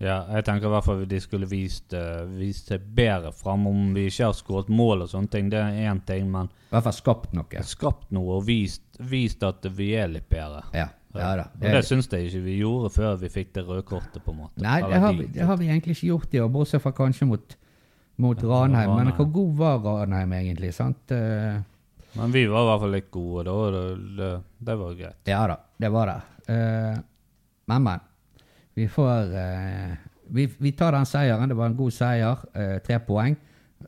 Ja, 0.00 0.22
jeg 0.32 0.46
tenker 0.46 0.70
i 0.70 0.72
hvert 0.72 0.86
fall 0.86 1.02
de 1.08 1.18
skulle 1.20 1.46
vist, 1.48 1.92
uh, 1.92 2.22
vist 2.32 2.70
seg 2.72 2.84
bedre 2.96 3.34
fram 3.36 3.66
om 3.68 3.90
vi 3.92 4.06
ikke 4.08 4.30
har 4.30 4.36
skåret 4.38 4.70
mål 4.72 5.04
og 5.04 5.10
sånne 5.12 5.28
ting. 5.34 5.50
Det 5.52 5.60
er 5.60 5.90
én 5.90 6.00
ting, 6.08 6.30
men 6.32 6.48
I 6.48 6.72
hvert 6.72 6.86
fall 6.86 6.96
skapt 6.96 7.34
noe. 7.36 7.64
skapt 7.68 8.08
noe 8.16 8.38
og 8.38 8.46
vist, 8.48 8.86
vist 8.96 9.44
at 9.44 9.68
vi 9.76 9.90
er 10.00 10.08
litt 10.08 10.30
bedre. 10.32 10.62
Ja, 10.72 10.86
ja 11.18 11.34
da. 11.42 11.44
Og 11.52 11.66
det 11.76 11.84
syns 11.84 12.08
jeg 12.08 12.30
ikke 12.30 12.42
vi 12.46 12.56
gjorde 12.62 12.92
før 12.96 13.20
vi 13.20 13.32
fikk 13.36 13.52
det 13.58 13.66
røde 13.68 13.84
kortet, 13.92 14.24
på 14.24 14.32
en 14.32 14.40
måte. 14.46 14.64
Nei, 14.64 14.80
det 14.88 15.04
har, 15.04 15.20
vi, 15.20 15.28
det 15.36 15.52
har 15.52 15.60
vi 15.60 15.68
egentlig 15.68 15.98
ikke 15.98 16.12
gjort 16.14 16.32
i 16.38 16.44
år, 16.46 16.52
bortsett 16.56 16.86
fra 16.86 16.96
kanskje 16.96 17.28
mot, 17.28 17.56
mot 18.24 18.48
Ranheim. 18.54 18.96
Men 18.96 19.14
hvor 19.20 19.28
god 19.36 19.54
var 19.60 19.80
Ranheim 19.84 20.32
egentlig? 20.40 20.72
sant? 20.80 21.12
Eh, 21.12 21.60
Men 22.16 22.32
vi 22.32 22.48
var 22.48 22.64
i 22.64 22.70
hvert 22.72 22.86
fall 22.86 22.96
litt 22.96 23.12
gode 23.12 23.44
da, 23.50 23.52
og 23.52 23.76
det, 23.76 23.86
det, 24.16 24.34
det 24.64 24.80
var 24.80 25.00
greit. 25.04 25.20
Ja 25.28 25.44
da, 25.52 25.60
det 25.76 25.92
var 25.92 26.14
det. 26.14 26.20
Uh, 26.48 27.02
men, 27.68 27.84
men. 27.84 28.06
Vi 28.80 28.88
får 28.88 29.36
eh, 29.36 29.92
vi, 30.26 30.48
vi 30.58 30.72
tar 30.72 30.92
den 30.92 31.06
seieren. 31.06 31.48
Det 31.48 31.56
var 31.58 31.68
en 31.68 31.76
god 31.76 31.92
seier. 31.92 32.44
eh, 32.54 32.78
tre 32.80 32.96
poeng. 33.04 33.36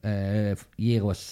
Eh, 0.03 0.53
gir 0.77 1.07
oss 1.09 1.31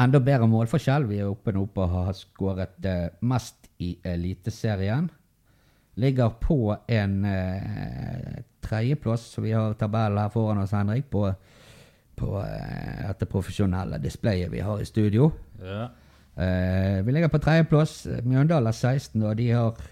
enda 0.00 0.20
bedre 0.20 0.48
målforskjell. 0.50 1.06
Vi 1.06 1.20
er 1.20 1.30
oppe 1.30 1.54
nå 1.54 1.66
på 1.70 1.84
å 1.84 1.92
ha 1.92 2.14
skåret 2.16 2.88
mest 3.20 3.68
i 3.78 3.92
Eliteserien. 4.02 5.06
Ligger 6.00 6.32
på 6.40 6.58
en 6.88 7.14
tredjeplass, 8.64 9.28
så 9.34 9.44
vi 9.44 9.52
har 9.52 9.74
tabellen 9.76 10.18
her 10.22 10.32
foran 10.32 10.62
oss, 10.62 10.72
Henrik, 10.72 11.10
på, 11.10 11.26
på 12.16 12.30
dette 12.40 13.28
profesjonelle 13.28 13.98
displayet 14.00 14.50
vi 14.54 14.64
har 14.64 14.80
i 14.80 14.88
studio. 14.88 15.28
Ja. 15.60 15.90
Vi 17.04 17.12
ligger 17.12 17.28
på 17.28 17.42
tredjeplass. 17.42 18.06
Mjøndalen 18.24 18.70
har 18.70 18.78
16, 18.78 19.22
og 19.22 19.36
de 19.36 19.50
har 19.52 19.82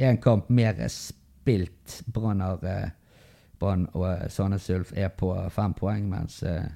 én 0.00 0.22
kamp 0.22 0.48
mer 0.48 0.80
spilt. 0.88 1.19
Brann 1.44 2.40
har 2.40 2.64
eh, 2.64 2.90
Brann 3.60 3.88
og 3.94 4.06
eh, 4.08 4.28
Sandnes 4.28 4.70
Ulf 4.70 4.92
er 4.96 5.08
på 5.08 5.32
fem 5.50 5.74
poeng, 5.74 6.08
mens 6.10 6.42
eh, 6.42 6.68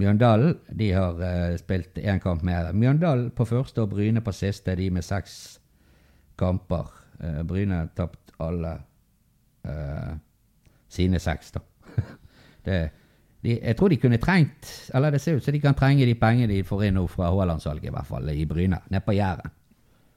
Mjøndalen 0.00 0.54
de 0.78 0.92
har 0.94 1.18
spilt 1.58 1.98
én 1.98 2.20
kamp 2.22 2.44
mer. 2.46 2.70
Mjøndalen 2.72 3.32
på 3.36 3.44
første 3.44 3.82
og 3.82 3.90
Bryne 3.90 4.22
på 4.24 4.32
siste, 4.32 4.76
de 4.78 4.86
med 4.90 5.02
seks 5.04 5.58
kamper. 6.38 6.86
Bryne 7.44 7.74
har 7.74 7.90
tapt 7.98 8.30
alle 8.40 8.70
sine 10.88 11.18
seks, 11.20 11.50
da. 11.52 11.60
det, 12.64 12.78
de, 13.42 13.58
jeg 13.58 13.76
tror 13.76 13.88
de 13.88 13.96
kunne 13.96 14.20
trengt 14.22 14.70
Eller 14.94 15.10
det 15.10 15.20
ser 15.20 15.36
ut 15.36 15.44
som 15.44 15.52
de 15.52 15.60
kan 15.60 15.74
trenge 15.74 16.06
de 16.06 16.14
pengene 16.14 16.52
de 16.52 16.62
får 16.64 16.86
inn 16.86 16.96
nå 16.96 17.04
fra 17.10 17.28
Haaland-salget, 17.34 17.90
i 17.90 17.92
hvert 17.92 18.08
fall, 18.08 18.30
i 18.30 18.46
Bryne. 18.46 18.80
Nede 18.88 19.04
på 19.04 19.18
Jæren. 19.18 19.52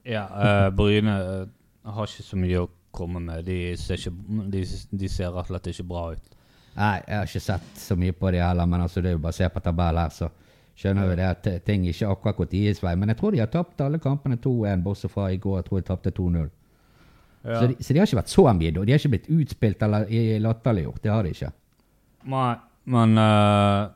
Ja, 0.05 0.27
eh, 0.27 0.69
Bryne 0.75 1.17
har 1.83 2.07
ikke 2.07 2.29
så 2.29 2.39
mye 2.39 2.62
å 2.62 2.69
komme 2.93 3.21
med. 3.23 3.43
De 3.47 3.73
ser, 3.79 3.99
ikke, 3.99 4.13
de, 4.53 4.63
de 4.91 5.10
ser 5.12 5.34
rett 5.34 5.47
og 5.47 5.51
slett 5.51 5.69
ikke 5.73 5.88
bra 5.89 6.06
ut. 6.13 6.39
Nei, 6.73 6.95
jeg 7.06 7.19
har 7.19 7.29
ikke 7.29 7.43
sett 7.45 7.77
så 7.77 7.97
mye 7.99 8.15
på 8.17 8.32
de 8.34 8.41
heller, 8.41 8.69
men 8.69 8.82
altså, 8.82 9.01
det 9.01 9.12
er 9.12 9.17
jo 9.17 9.21
bare 9.21 9.36
å 9.36 9.38
se 9.38 9.49
på 9.53 9.62
tabellen 9.62 10.01
her, 10.01 10.13
så 10.13 10.29
skjønner 10.79 11.10
vi 11.12 11.17
det 11.19 11.25
at 11.29 11.49
eh, 11.51 11.62
ting 11.62 11.86
ikke 11.86 12.10
akkurat 12.10 12.39
gått 12.39 12.53
deres 12.56 12.82
vei. 12.82 12.95
Men 12.97 13.13
jeg 13.13 13.19
tror 13.19 13.36
de 13.36 13.41
har 13.43 13.51
tapt 13.53 13.84
alle 13.86 14.01
kampene 14.01 14.39
2-1, 14.41 14.86
bortsett 14.86 15.13
fra 15.13 15.29
i 15.29 15.38
går. 15.41 15.60
Jeg 15.60 15.67
tror 15.67 15.82
de 15.82 15.88
tapte 15.89 16.13
2-0. 16.17 16.47
Ja. 17.43 17.60
Så, 17.60 17.67
de, 17.67 17.75
så 17.77 17.93
de 17.93 17.99
har 17.99 18.10
ikke 18.10 18.21
vært 18.21 18.34
så 18.34 18.47
mye, 18.47 18.71
og 18.79 18.88
de 18.88 18.95
har 18.95 19.01
ikke 19.01 19.13
blitt 19.17 19.29
utspilt 19.36 19.86
eller 19.86 20.08
latterliggjort. 20.47 21.03
Det 21.03 21.12
har 21.13 21.27
de 21.27 21.36
ikke. 21.36 21.51
Nei, 22.34 22.51
men 22.95 23.19
uh, 23.19 23.91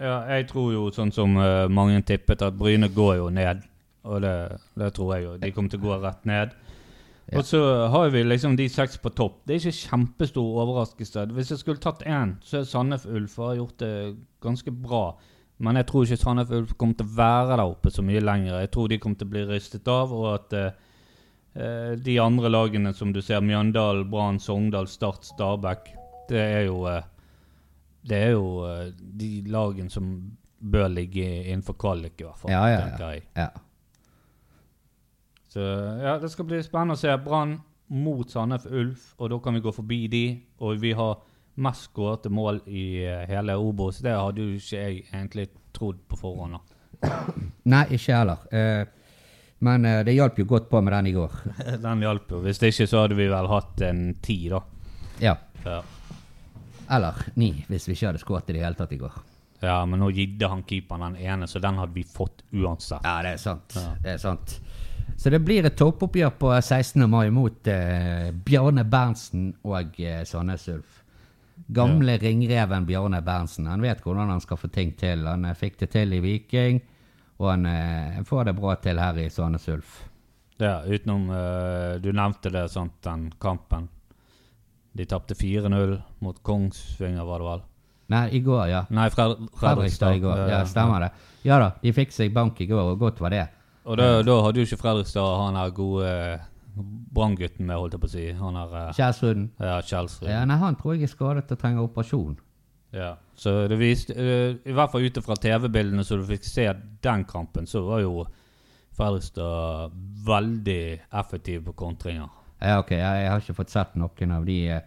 ja, 0.00 0.16
jeg 0.32 0.46
tror 0.50 0.70
jo 0.72 0.86
sånn 0.96 1.12
som 1.12 1.36
uh, 1.38 1.68
mange 1.72 2.00
tippet, 2.08 2.42
at 2.42 2.56
Bryne 2.56 2.88
går 2.92 3.18
jo 3.20 3.28
ned. 3.32 3.62
Og 4.06 4.22
det, 4.22 4.34
det 4.78 4.92
tror 4.96 5.16
jeg 5.16 5.26
jo. 5.26 5.34
De 5.42 5.52
kommer 5.52 5.72
til 5.72 5.82
å 5.82 5.86
gå 5.86 5.98
rett 6.02 6.26
ned. 6.28 6.54
Ja. 7.26 7.40
Og 7.40 7.44
så 7.48 7.60
har 7.90 8.10
vi 8.14 8.22
liksom 8.22 8.54
de 8.56 8.68
seks 8.70 9.00
på 9.02 9.10
topp. 9.10 9.40
Det 9.46 9.56
er 9.56 9.64
ikke 9.64 9.88
kjempestor 9.90 10.60
overraskelse. 10.62 11.24
Hvis 11.34 11.50
jeg 11.50 11.58
skulle 11.58 11.82
tatt 11.82 12.04
én, 12.06 12.36
så 12.46 12.60
er 12.60 12.68
Sandef 12.70 13.06
Ulf 13.10 13.34
har 13.42 13.56
gjort 13.58 13.80
det 13.82 13.94
ganske 14.44 14.70
bra. 14.70 15.16
Men 15.58 15.80
jeg 15.80 15.88
tror 15.88 16.04
ikke 16.04 16.20
Sandef 16.20 16.52
Ulf 16.54 16.76
kommer 16.78 16.94
til 16.94 17.08
å 17.08 17.16
være 17.18 17.56
der 17.56 17.64
oppe 17.64 17.90
så 17.90 18.04
mye 18.06 18.22
lenger. 18.22 18.60
Jeg 18.62 18.70
tror 18.76 18.92
de 18.92 19.00
kommer 19.02 19.18
til 19.18 19.26
å 19.26 19.34
bli 19.34 19.44
ristet 19.48 19.90
av, 19.90 20.14
og 20.14 20.28
at 20.36 20.56
eh, 20.60 21.92
de 22.06 22.16
andre 22.22 22.52
lagene 22.52 22.94
som 22.94 23.10
du 23.16 23.18
ser, 23.24 23.42
Mjøndalen, 23.42 24.06
Brann, 24.12 24.38
Sogndal, 24.38 24.86
Start, 24.86 25.26
Stabæk, 25.26 25.90
det 26.30 26.42
er 26.42 26.64
jo 26.66 26.82
uh, 26.86 27.02
det 28.06 28.16
er 28.18 28.32
jo 28.34 28.66
uh, 28.66 28.88
de 28.94 29.30
lagene 29.50 29.90
som 29.90 30.10
bør 30.58 30.88
ligge 30.90 31.26
innenfor 31.26 31.74
kvalik, 31.78 32.20
i 32.20 32.26
hvert 32.26 32.38
fall. 32.38 32.54
Ja, 32.54 32.66
ja, 32.70 32.82
tenker 32.86 33.06
ja. 33.06 33.14
jeg. 33.14 33.26
ja. 33.36 33.65
Så 35.56 35.62
ja, 36.04 36.18
det 36.20 36.28
skal 36.28 36.44
bli 36.50 36.58
spennende 36.64 36.98
å 36.98 37.00
se. 37.00 37.14
Brann 37.24 37.56
mot 37.96 38.28
Sandef 38.28 38.66
Ulf, 38.68 39.12
og 39.22 39.30
da 39.32 39.38
kan 39.40 39.56
vi 39.56 39.62
gå 39.64 39.72
forbi 39.72 40.00
de. 40.12 40.24
Og 40.60 40.76
vi 40.82 40.90
har 40.98 41.14
mest 41.64 41.86
skårete 41.88 42.28
mål 42.28 42.58
i 42.68 42.82
eh, 43.08 43.22
hele 43.30 43.54
Obos. 43.56 44.02
Det 44.04 44.12
hadde 44.12 44.42
jo 44.44 44.58
ikke 44.58 44.76
jeg 44.82 44.98
egentlig 45.08 45.46
trodd 45.76 46.02
på 46.10 46.18
forhånd. 46.20 46.58
Nei, 47.72 47.84
ikke 47.96 48.18
heller. 48.20 48.44
Eh, 48.52 48.84
Men 49.64 49.86
eh, 49.88 50.02
det 50.04 50.12
hjalp 50.12 50.36
jo 50.42 50.44
godt 50.50 50.66
på 50.68 50.82
med 50.84 50.92
den 50.92 51.06
i 51.08 51.14
går. 51.16 51.32
Den 51.86 52.02
hjalp 52.04 52.34
jo. 52.34 52.42
Hvis 52.44 52.60
det 52.60 52.74
ikke 52.74 52.86
så 52.90 53.06
hadde 53.06 53.16
vi 53.16 53.30
vel 53.32 53.48
hatt 53.48 53.80
en 53.88 54.02
ti, 54.20 54.36
da. 54.52 54.60
Ja. 55.24 55.32
Ja. 55.64 55.78
Eller 56.92 57.22
ni, 57.40 57.48
hvis 57.70 57.88
vi 57.88 57.96
ikke 57.96 58.10
hadde 58.10 58.20
skåret 58.20 58.52
i 58.52 58.58
det 58.58 58.60
hele 58.66 58.76
tatt 58.78 58.92
i 58.92 58.98
går. 59.00 59.16
ja, 59.64 59.78
men 59.88 59.98
nå 60.04 60.10
gidde 60.12 60.46
han 60.52 60.60
keeperen 60.68 61.06
den 61.16 61.16
ene, 61.24 61.48
så 61.48 61.58
den 61.64 61.80
hadde 61.80 61.96
vi 61.96 62.04
fått 62.04 62.44
uansett. 62.52 63.00
Ja, 63.08 63.16
det 63.24 63.32
er 63.38 63.40
sant. 63.42 63.72
Ja. 63.80 63.94
Det 64.04 64.12
er 64.12 64.20
sant. 64.22 64.58
Så 65.16 65.30
det 65.32 65.40
blir 65.40 65.64
et 65.64 65.76
toppoppgjør 65.78 66.34
på 66.36 66.50
16. 66.60 67.06
mai 67.10 67.30
mot 67.32 67.68
eh, 67.72 68.28
Bjarne 68.46 68.84
Berntsen 68.84 69.48
og 69.64 69.96
eh, 70.00 70.22
Sandnes 70.28 70.66
Ulf. 70.68 71.02
Gamle 71.72 72.18
ringreven 72.20 72.84
Bjarne 72.86 73.22
Berntsen. 73.24 73.66
Han 73.70 73.80
vet 73.82 74.02
hvordan 74.04 74.28
han 74.34 74.42
skal 74.44 74.60
få 74.60 74.68
ting 74.68 74.92
til. 75.00 75.24
Han 75.26 75.48
eh, 75.48 75.56
fikk 75.56 75.80
det 75.80 75.88
til 75.94 76.12
i 76.12 76.20
Viking, 76.20 76.82
og 77.40 77.48
han 77.48 77.64
eh, 77.70 78.20
får 78.28 78.50
det 78.50 78.56
bra 78.60 78.76
til 78.84 79.00
her 79.00 79.22
i 79.24 79.30
Sandnes 79.32 79.68
Ulf. 79.72 80.02
Ja, 80.60 80.82
utenom 80.84 81.30
eh, 81.32 81.96
Du 82.04 82.12
nevnte 82.12 82.52
det, 82.52 82.68
sant, 82.72 83.00
den 83.04 83.30
kampen. 83.40 83.88
De 84.96 85.04
tapte 85.08 85.34
4-0 85.36 85.96
mot 86.24 86.38
Kongsvinger, 86.44 87.24
var 87.24 87.40
det 87.40 87.48
vel? 87.50 87.64
Nei, 88.12 88.24
i 88.36 88.40
går, 88.44 88.62
ja. 88.70 88.84
Nei, 88.94 89.08
Fred 89.10 89.48
Fredrikstad 89.58 90.20
i 90.20 90.22
går. 90.22 90.44
Ja, 90.52 90.60
stemmer 90.68 91.02
det. 91.02 91.10
Ja 91.44 91.58
da, 91.60 91.72
de 91.82 91.92
fikk 91.96 92.14
seg 92.14 92.32
bank 92.36 92.60
i 92.62 92.68
går, 92.70 92.92
og 92.92 93.00
godt 93.00 93.20
var 93.24 93.34
det. 93.34 93.46
Og 93.86 93.96
da, 94.00 94.06
da 94.26 94.36
hadde 94.42 94.58
jo 94.62 94.66
ikke 94.66 94.80
Fredrikstad 94.82 95.36
han 95.44 95.56
her 95.60 95.70
gode 95.76 96.10
Brann-gutten 97.16 97.64
med, 97.68 97.76
holdt 97.78 97.94
jeg 97.96 98.02
på 98.02 98.08
å 98.08 98.12
si. 98.12 98.24
Han 98.36 98.56
er... 98.60 98.72
eh, 98.80 98.88
Ja, 99.62 99.76
Kjelsrud. 99.80 100.26
Ja, 100.28 100.40
nei, 100.48 100.56
han 100.60 100.76
tror 100.76 100.96
jeg 100.96 101.06
er 101.06 101.12
skadet 101.12 101.52
og 101.54 101.60
trenger 101.62 101.86
operasjon. 101.86 102.34
Ja. 102.96 103.12
Så 103.36 103.52
det 103.68 103.76
viste 103.80 104.14
eh, 104.16 104.56
I 104.68 104.74
hvert 104.76 104.92
fall 104.92 105.06
ut 105.06 105.18
fra 105.24 105.36
TV-bildene 105.40 106.04
så 106.06 106.18
du 106.20 106.26
fikk 106.28 106.44
se 106.48 106.66
den 107.04 107.24
kampen, 107.28 107.66
så 107.70 107.82
var 107.86 108.02
jo 108.04 108.26
Fredrikstad 108.96 109.92
veldig 110.26 110.82
effektiv 111.20 111.64
på 111.68 111.74
kontringer. 111.76 112.28
Ja, 112.62 112.78
ok, 112.80 112.90
jeg, 112.96 113.22
jeg 113.22 113.30
har 113.30 113.42
ikke 113.42 113.56
fått 113.58 113.72
sett 113.74 113.96
noen 114.00 114.32
av 114.32 114.46
de 114.48 114.58
eh, 114.72 114.84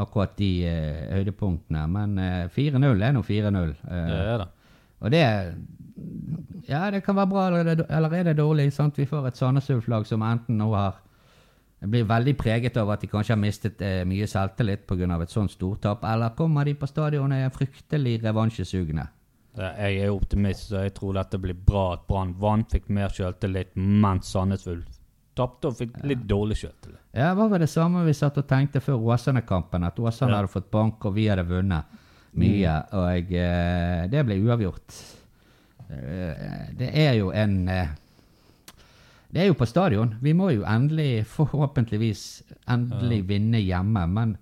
akkurat 0.00 0.36
de 0.38 0.50
eh, 0.70 1.00
høydepunktene, 1.16 1.82
men 1.90 2.18
eh, 2.22 2.44
4-0 2.54 3.02
er 3.08 3.16
nå 3.16 3.24
4-0. 3.26 3.72
Eh, 3.90 4.06
Det 4.10 4.20
er 4.34 4.44
det. 4.44 4.48
og 5.00 5.10
det 5.14 5.24
Ja, 6.68 6.90
det 6.90 7.04
kan 7.04 7.16
være 7.16 7.28
bra, 7.30 7.46
eller, 7.48 7.60
er 7.70 7.74
det- 7.76 7.86
eller 7.90 8.14
er 8.14 8.24
det 8.24 8.36
dårlig? 8.36 8.72
sant? 8.72 8.96
Vi 8.96 9.06
får 9.06 9.26
et 9.28 9.36
Sandnes 9.36 9.70
Ulf-lag 9.70 10.06
som 10.06 10.20
enten 10.22 10.56
nå 10.58 10.74
har 10.74 10.94
blir 11.82 12.04
veldig 12.04 12.36
preget 12.36 12.76
av 12.76 12.90
at 12.90 13.00
de 13.00 13.06
kanskje 13.06 13.30
har 13.32 13.40
mistet 13.40 13.80
eh, 13.80 14.04
mye 14.04 14.26
selvtillit 14.28 14.86
pga. 14.86 15.22
et 15.22 15.30
sånt 15.30 15.50
stortap, 15.50 16.04
eller 16.04 16.28
kommer 16.36 16.64
de 16.64 16.74
på 16.74 16.86
stadionet 16.86 17.52
fryktelig 17.54 18.20
revansjesugne? 18.22 19.08
Jeg 19.56 19.98
er 20.04 20.10
optimist, 20.12 20.68
så 20.70 20.82
jeg 20.84 20.94
tror 20.94 21.14
dette 21.14 21.38
blir 21.40 21.54
bra. 21.54 21.94
At 21.94 22.06
Brann 22.06 22.34
vant, 22.38 22.68
fikk 22.70 22.88
mer 22.90 23.08
selvtillit, 23.08 23.74
mens 23.76 24.26
Sandnes 24.30 24.66
Ulf 24.66 24.98
tapte 25.34 25.68
og 25.68 25.76
fikk 25.78 25.96
litt 26.04 26.26
dårlig 26.28 26.56
selvtillit. 26.58 26.98
Ja, 27.14 27.30
det 27.30 27.36
var 27.38 27.48
vel 27.48 27.60
det 27.60 27.68
samme 27.70 28.04
vi 28.04 28.12
satt 28.12 28.36
og 28.36 28.46
tenkte 28.46 28.80
før 28.82 29.00
Åsane-kampen, 29.00 29.84
at 29.86 29.96
Åsane 29.98 30.30
Ja. 30.30 30.36
hadde 30.36 30.48
fått 30.52 30.70
bank, 30.70 31.02
og 31.06 31.14
vi 31.14 31.26
hadde 31.28 31.46
vunnet 31.48 31.84
mye, 32.36 32.84
og 32.92 33.32
eh, 33.32 34.06
det 34.06 34.26
ble 34.26 34.36
uavgjort. 34.44 35.19
Eh, 35.90 36.70
det 36.78 36.90
er 36.94 37.12
jo 37.18 37.30
en 37.34 37.68
eh, 37.68 37.88
Det 39.30 39.42
er 39.42 39.46
jo 39.46 39.54
på 39.54 39.66
stadion. 39.66 40.14
Vi 40.20 40.32
må 40.32 40.50
jo 40.50 40.64
endelig, 40.66 41.26
forhåpentligvis, 41.36 42.42
endelig 42.70 43.22
vinne 43.28 43.60
hjemme, 43.62 44.06
men 44.06 44.36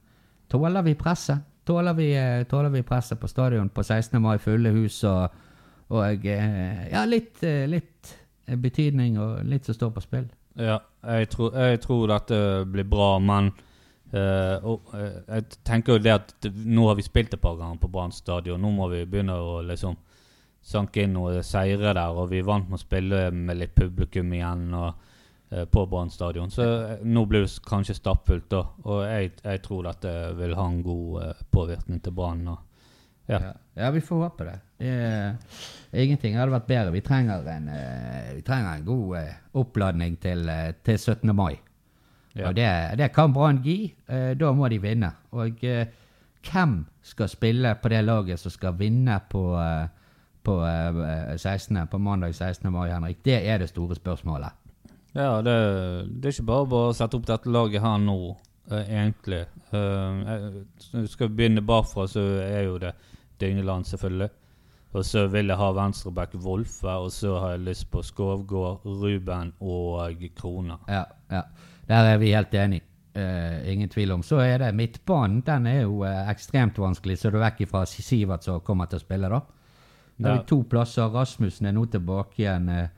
tåler 0.49 0.83
vi 0.83 0.95
presset? 0.95 1.45
Tåler 1.69 1.93
vi, 1.93 2.13
eh, 2.17 2.45
tåler 2.49 2.73
vi 2.73 2.83
presset 2.83 3.21
på 3.21 3.29
stadion 3.29 3.69
på 3.69 3.83
16. 3.83 4.23
mai, 4.23 4.39
fulle 4.39 4.73
hus 4.73 5.05
og, 5.05 5.29
og 5.89 6.25
Ja, 6.25 7.05
litt, 7.05 7.43
litt 7.43 8.17
betydning 8.47 9.19
og 9.21 9.45
litt 9.45 9.65
som 9.65 9.75
står 9.75 9.91
på 9.91 10.01
spill. 10.01 10.29
Ja, 10.57 10.79
jeg 11.05 11.29
tror, 11.29 11.53
jeg 11.55 11.81
tror 11.81 12.07
dette 12.09 12.65
blir 12.65 12.89
bra, 12.89 13.19
men 13.19 13.53
Uh, 14.09 14.57
og, 14.65 14.87
uh, 14.97 15.19
jeg 15.29 15.59
tenker 15.69 15.99
jo 15.99 16.01
det 16.01 16.13
at 16.15 16.47
nå 16.49 16.87
har 16.89 16.97
vi 16.97 17.05
spilt 17.05 17.35
et 17.37 17.43
par 17.43 17.59
ganger 17.59 17.77
på 17.77 17.91
Brann 17.93 18.15
stadion. 18.17 18.63
Nå 18.65 18.71
må 18.73 18.87
vi 18.89 19.03
begynne 19.05 19.35
å 19.37 19.59
liksom 19.61 19.99
sanke 20.69 21.05
inn 21.05 21.17
noen 21.17 21.45
seire 21.47 21.95
der, 21.97 22.15
og 22.15 22.31
vi 22.33 22.45
vant 22.45 22.69
med 22.69 22.79
å 22.79 22.83
spille 22.83 23.29
med 23.35 23.61
litt 23.61 23.75
publikum 23.77 24.33
igjen 24.37 24.67
og, 24.77 25.05
eh, 25.51 25.65
på 25.65 25.85
Brann 25.89 26.13
stadion. 26.13 26.53
Så 26.53 26.65
eh, 26.67 27.05
nå 27.05 27.25
blir 27.29 27.47
det 27.47 27.53
kanskje 27.67 27.97
stappfullt, 27.97 28.49
da. 28.53 28.65
Og 28.85 29.05
jeg, 29.07 29.35
jeg 29.45 29.63
tror 29.65 29.89
dette 29.89 30.15
vil 30.39 30.57
ha 30.59 30.67
en 30.69 30.83
god 30.85 31.23
eh, 31.25 31.45
påvirkning 31.55 32.03
til 32.05 32.17
Brann. 32.17 32.45
Ja. 32.49 32.59
Ja. 33.29 33.53
ja, 33.77 33.89
vi 33.93 34.01
får 34.01 34.23
håpe 34.25 34.45
det. 34.47 34.59
det 34.81 34.93
er, 34.97 35.99
ingenting 36.01 36.39
hadde 36.39 36.55
vært 36.55 36.69
bedre. 36.71 36.95
Vi 36.95 37.03
trenger 37.05 37.45
en, 37.53 37.67
vi 38.33 38.45
trenger 38.47 38.79
en 38.79 38.87
god 38.87 39.59
oppladning 39.61 40.15
til, 40.23 40.49
til 40.81 40.97
17. 40.97 41.35
mai. 41.37 41.59
Ja. 42.33 42.49
Og 42.49 42.57
det, 42.57 42.71
det 42.97 43.11
kan 43.13 43.35
Brann 43.37 43.61
gi. 43.61 43.91
Da 44.09 44.53
må 44.57 44.71
de 44.73 44.81
vinne. 44.81 45.13
Og 45.37 45.61
hvem 46.47 46.87
skal 47.03 47.29
spille 47.29 47.75
på 47.83 47.91
det 47.93 48.03
laget 48.05 48.41
som 48.41 48.53
skal 48.53 48.77
vinne 48.79 49.19
på, 49.31 49.43
eh, 49.61 49.89
på, 50.49 50.57
eh, 50.65 51.37
16., 51.37 51.87
på 51.87 51.99
mandag 51.99 52.35
16. 52.35 52.73
mai, 52.73 52.89
Henrik? 52.91 53.23
Det 53.25 53.39
er 53.49 53.59
det 53.59 53.69
store 53.69 53.97
spørsmålet. 53.99 54.53
Ja, 55.13 55.43
det, 55.43 55.55
det 56.21 56.29
er 56.29 56.37
ikke 56.37 56.49
bare 56.49 56.69
bare 56.71 56.91
å 56.91 56.97
sette 56.97 57.19
opp 57.19 57.29
dette 57.29 57.53
laget 57.53 57.83
her 57.85 58.01
nå, 58.01 58.19
eh, 58.71 58.91
egentlig. 59.01 59.45
Uh, 59.73 60.61
skal 61.09 61.29
vi 61.29 61.41
begynne 61.41 61.65
bakfra, 61.65 62.07
så 62.09 62.25
er 62.45 62.69
jo 62.69 62.77
det 62.83 62.95
Dyngeland, 63.41 63.89
selvfølgelig. 63.89 64.31
Og 64.97 65.05
så 65.05 65.27
vil 65.29 65.53
jeg 65.53 65.61
ha 65.61 65.73
venstreback 65.77 66.37
Wolfe, 66.45 66.89
og 66.89 67.11
så 67.13 67.35
har 67.43 67.57
jeg 67.57 67.67
lyst 67.67 67.91
på 67.93 68.03
Skovgård, 68.03 68.87
Ruben 68.87 69.53
og 69.61 70.23
Krona. 70.37 70.79
Ja, 70.89 71.05
ja. 71.33 71.43
Der 71.89 72.15
er 72.15 72.21
vi 72.21 72.33
helt 72.33 72.55
enige. 72.55 72.85
Uh, 73.19 73.65
ingen 73.69 73.89
tvil 73.91 74.13
om. 74.15 74.23
Så 74.23 74.39
er 74.45 74.61
det 74.63 74.75
midtbanen. 74.77 75.41
Den 75.45 75.67
er 75.67 75.81
jo 75.83 76.05
uh, 76.05 76.29
ekstremt 76.31 76.79
vanskelig, 76.79 77.19
så 77.19 77.33
du 77.33 77.41
er 77.41 77.49
vekk 77.49 77.65
ifra 77.67 77.85
Sivert 77.89 78.47
som 78.47 78.61
kommer 78.65 78.89
til 78.89 79.01
å 79.01 79.05
spille, 79.05 79.33
da. 79.33 79.43
Da 80.19 80.29
har 80.29 80.39
vi 80.43 80.49
to 80.51 80.63
plasser. 80.71 81.09
Rasmussen 81.15 81.67
er 81.67 81.73
nå 81.73 81.85
tilbake 81.87 82.43
igjen. 82.43 82.69
eh, 82.69 82.89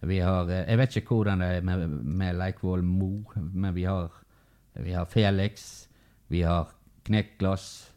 Vi 0.00 0.18
har 0.18 0.48
eh, 0.48 0.64
Jeg 0.68 0.78
vet 0.78 0.96
ikke 0.96 1.14
hvordan 1.14 1.40
det 1.40 1.48
er 1.56 1.60
med, 1.62 1.88
med 1.88 2.34
Leikvoll 2.38 2.82
Mo, 2.82 3.24
men 3.36 3.74
vi 3.74 3.84
har, 3.84 4.10
vi 4.74 4.92
har 4.92 5.04
Felix. 5.04 5.88
Vi 6.28 6.40
har 6.40 6.72
Knekkglass. 7.04 7.92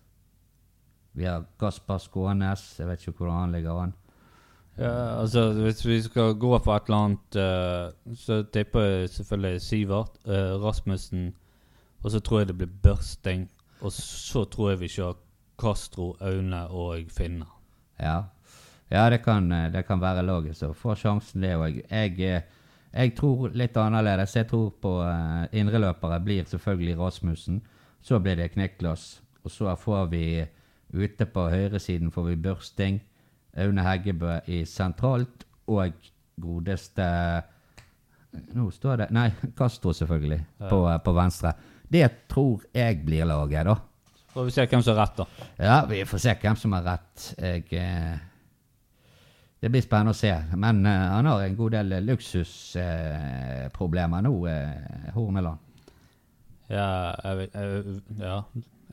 Vi 1.14 1.26
har 1.26 1.46
Gaspar 1.60 1.98
Skånes. 1.98 2.80
Jeg 2.80 2.88
vet 2.88 3.08
ikke 3.08 3.18
hvordan 3.18 3.40
han 3.40 3.52
ligger 3.52 3.82
an. 3.84 3.94
Ja, 4.78 5.20
altså 5.22 5.54
Hvis 5.54 5.86
vi 5.86 6.02
skal 6.02 6.34
gå 6.34 6.60
for 6.64 6.76
et 6.76 6.88
eller 6.88 6.98
annet, 6.98 7.36
uh, 7.38 8.16
så 8.18 8.44
tipper 8.54 8.82
jeg 8.82 9.10
selvfølgelig 9.10 9.62
Sivert, 9.62 10.18
uh, 10.26 10.58
Rasmussen, 10.64 11.36
og 12.04 12.12
så 12.12 12.20
tror 12.20 12.40
jeg 12.40 12.48
det 12.48 12.58
blir 12.58 12.72
Børsting. 12.84 13.52
Og 13.82 13.92
så 13.92 14.44
tror 14.46 14.70
jeg 14.70 14.80
vi 14.80 14.88
kjører 14.88 15.14
Castro, 15.62 16.16
Aune 16.22 16.68
og 16.68 16.98
Finne. 17.14 17.46
Ja, 18.00 18.22
ja 18.94 19.08
det, 19.10 19.24
kan, 19.26 19.52
eh, 19.52 19.70
det 19.74 19.84
kan 19.88 20.02
være 20.02 20.26
laget 20.26 20.58
som 20.58 20.74
får 20.78 21.02
sjansen, 21.02 21.42
det 21.42 21.56
òg. 21.58 21.82
Jeg, 21.90 22.18
eh, 22.22 22.42
jeg 22.94 23.16
tror 23.18 23.54
litt 23.58 23.78
annerledes. 23.78 24.36
Jeg 24.38 24.48
tror 24.52 24.70
på 24.82 25.00
uh, 25.02 25.48
indreløpere 25.50 26.20
blir 26.22 26.46
selvfølgelig 26.46 27.00
Rasmussen. 27.00 27.64
Så 28.06 28.20
blir 28.22 28.38
det 28.38 28.52
Knekkglass. 28.54 29.24
Og 29.44 29.52
så 29.52 29.74
får 29.76 30.12
vi 30.12 30.26
ute 30.94 31.26
på 31.26 31.48
høyresiden 31.50 32.12
får 32.14 32.28
vi 32.28 32.36
Børsting, 32.36 33.00
Aune 33.58 33.86
Heggebø 33.86 34.38
i 34.50 34.64
sentralt 34.70 35.46
og 35.70 35.94
godeste 36.42 37.08
Nå 38.54 38.70
står 38.74 39.04
det 39.04 39.08
Nei, 39.14 39.28
Castro, 39.58 39.92
selvfølgelig, 39.94 40.40
på, 40.58 40.78
eh, 40.90 41.00
på 41.06 41.12
venstre. 41.14 41.52
Det 41.86 42.08
tror 42.30 42.64
jeg 42.74 43.04
blir 43.06 43.28
laget, 43.30 43.68
da. 43.68 43.76
Får 44.34 44.48
vi 44.48 44.54
se 44.56 44.66
hvem 44.66 44.82
som 44.82 44.96
har 44.96 45.04
rett, 45.04 45.20
da. 45.20 45.50
Ja, 45.62 45.76
vi 45.86 46.00
får 46.10 46.24
se 46.24 46.34
hvem 46.42 46.58
som 46.58 46.74
har 46.74 46.88
rett. 46.88 47.28
Jeg, 47.38 47.68
det 49.64 49.70
blir 49.72 49.80
spennende 49.80 50.12
å 50.12 50.18
se. 50.18 50.34
Men 50.60 50.84
uh, 50.84 51.16
han 51.16 51.24
har 51.30 51.40
en 51.46 51.56
god 51.56 51.72
del 51.78 52.04
luksusproblemer 52.04 54.20
uh, 54.20 54.26
nå, 54.26 54.34
uh, 54.44 55.08
Horneland. 55.16 55.64
Ja 56.72 57.16
jeg, 57.24 57.38
vet- 57.38 57.56
jeg, 57.56 57.84
ja. 58.20 58.44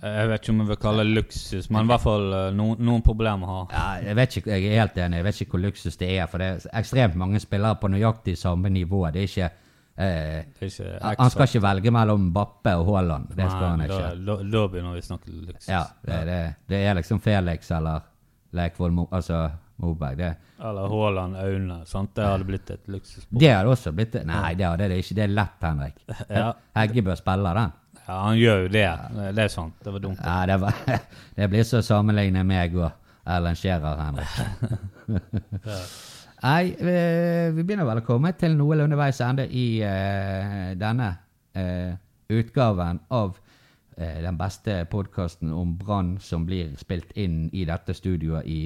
jeg 0.03 0.29
vet 0.31 0.41
ikke 0.43 0.53
om 0.53 0.61
jeg 0.63 0.69
vil 0.69 0.77
kalle 0.83 1.05
det 1.07 1.15
luksus, 1.17 1.71
men 1.71 1.85
i 1.87 1.89
hvert 1.91 2.03
fall 2.03 2.33
eh, 2.35 2.53
noen, 2.57 3.03
problemer 3.07 3.47
har. 3.51 3.65
Ja, 3.73 3.85
jeg, 4.05 4.17
vet 4.19 4.37
ikke, 4.41 4.51
jeg 4.53 4.63
er 4.69 4.81
helt 4.83 4.97
enig. 4.99 5.17
Jeg 5.21 5.27
vet 5.27 5.41
ikke 5.45 5.55
hvor 5.57 5.65
luksus 5.65 5.97
det 6.01 6.09
er. 6.17 6.25
For 6.31 6.37
det 6.43 6.49
er 6.51 6.55
ekstremt 6.83 7.17
mange 7.21 7.39
spillere 7.43 7.77
på 7.81 7.87
nøyaktig 7.91 8.35
samme 8.39 8.69
nivå. 8.75 9.01
Det 9.15 9.21
er 9.23 9.29
ikke 9.31 9.51
eh, 10.07 10.41
Han 11.19 11.31
skal 11.35 11.47
ikke 11.49 11.67
velge 11.67 11.91
mellom 11.95 12.23
Bappe 12.37 12.73
og 12.79 12.85
Haaland. 12.93 13.27
Det 13.35 13.47
skal 13.49 13.67
han 13.73 13.81
ikke. 13.87 14.05
Da, 14.05 14.09
da, 14.29 14.35
da 14.55 14.61
begynner 14.71 14.93
vi 14.95 15.01
å 15.03 15.09
snakke 15.09 15.27
luksus. 15.35 15.69
Ja, 15.71 15.83
det, 16.07 16.17
det, 16.31 16.41
det 16.71 16.79
er 16.85 16.93
liksom 17.01 17.19
Felix 17.27 17.61
eller 17.75 17.99
Leikvoll 18.57 18.95
altså 19.11 19.39
Moberg. 19.81 20.17
Det, 20.19 20.31
Eller 20.61 20.89
Haaland, 20.93 21.37
Aune. 21.41 21.79
sant? 21.89 22.11
Det 22.17 22.25
hadde 22.27 22.45
blitt 22.49 22.71
et 22.71 22.89
luksusspor. 22.93 23.39
det 23.41 23.51
hadde 23.55 23.69
også 23.75 23.93
blitt 23.97 24.15
Nei, 24.29 24.55
det 24.59 24.67
hadde 24.69 24.89
det 24.93 24.99
ikke. 25.03 25.15
Det 25.19 25.25
er 25.27 25.33
lett, 25.35 25.61
Henrik. 25.67 25.97
Ja. 26.41 26.49
Heggebø 26.77 27.13
spille 27.19 27.51
den. 27.59 27.71
Ja, 28.07 28.15
han 28.27 28.37
gjør 28.39 28.59
jo 28.65 28.69
det. 28.75 28.87
Det 29.37 29.43
er 29.45 29.49
sant. 29.53 29.75
Det 29.85 29.91
var 29.95 30.01
dumt. 30.07 30.21
Ja, 30.25 30.39
det, 30.47 30.57
var, 30.61 30.73
det 31.37 31.51
blir 31.51 31.65
så 31.67 31.79
sammenlignet 31.85 32.47
med 32.47 32.57
meg 32.57 32.71
og 32.79 32.91
Erlend 33.31 33.59
Scherer, 33.61 33.97
Henrik. 34.01 34.31
Nei, 36.41 36.73
vi, 36.73 36.95
vi 37.55 37.63
begynner 37.63 37.85
vel 37.85 38.01
å 38.01 38.07
komme 38.07 38.33
til 38.41 38.55
noenlunde 38.57 38.97
veis 38.97 39.21
ende 39.21 39.45
i 39.45 39.83
uh, 39.85 40.73
denne 40.81 41.09
uh, 41.59 41.93
utgaven 42.33 43.01
av 43.13 43.37
eh, 43.97 44.21
den 44.23 44.39
beste 44.39 44.85
podkasten 44.91 45.53
om 45.53 45.77
Brann 45.79 46.17
som 46.23 46.47
blir 46.47 46.75
spilt 46.81 47.13
inn 47.19 47.49
i 47.53 47.65
dette 47.69 47.95
studioet 47.97 48.47
i 48.47 48.61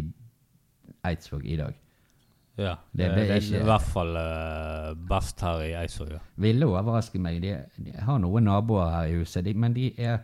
Eidsvåg 1.04 1.44
i 1.46 1.56
dag. 1.60 1.74
Ja, 2.56 2.76
Det 2.92 3.08
det, 3.08 3.14
det, 3.16 3.30
er 3.30 3.40
ikke- 3.42 3.60
i 3.60 3.64
hvert 3.66 3.82
fall 3.90 4.12
uh, 4.16 4.92
best 5.10 5.40
her 5.42 5.62
i 5.64 5.72
Eidsvåg. 5.74 6.12
Ja. 6.14 6.18
Ville 6.38 6.66
overraske 6.70 7.18
meg. 7.18 7.40
De, 7.42 7.56
de 7.82 7.92
har 8.06 8.18
noen 8.22 8.44
naboer 8.46 8.90
her 8.94 9.08
i 9.10 9.16
huset, 9.18 9.44
de, 9.44 9.54
men 9.58 9.74
de 9.74 9.88
er 9.98 10.20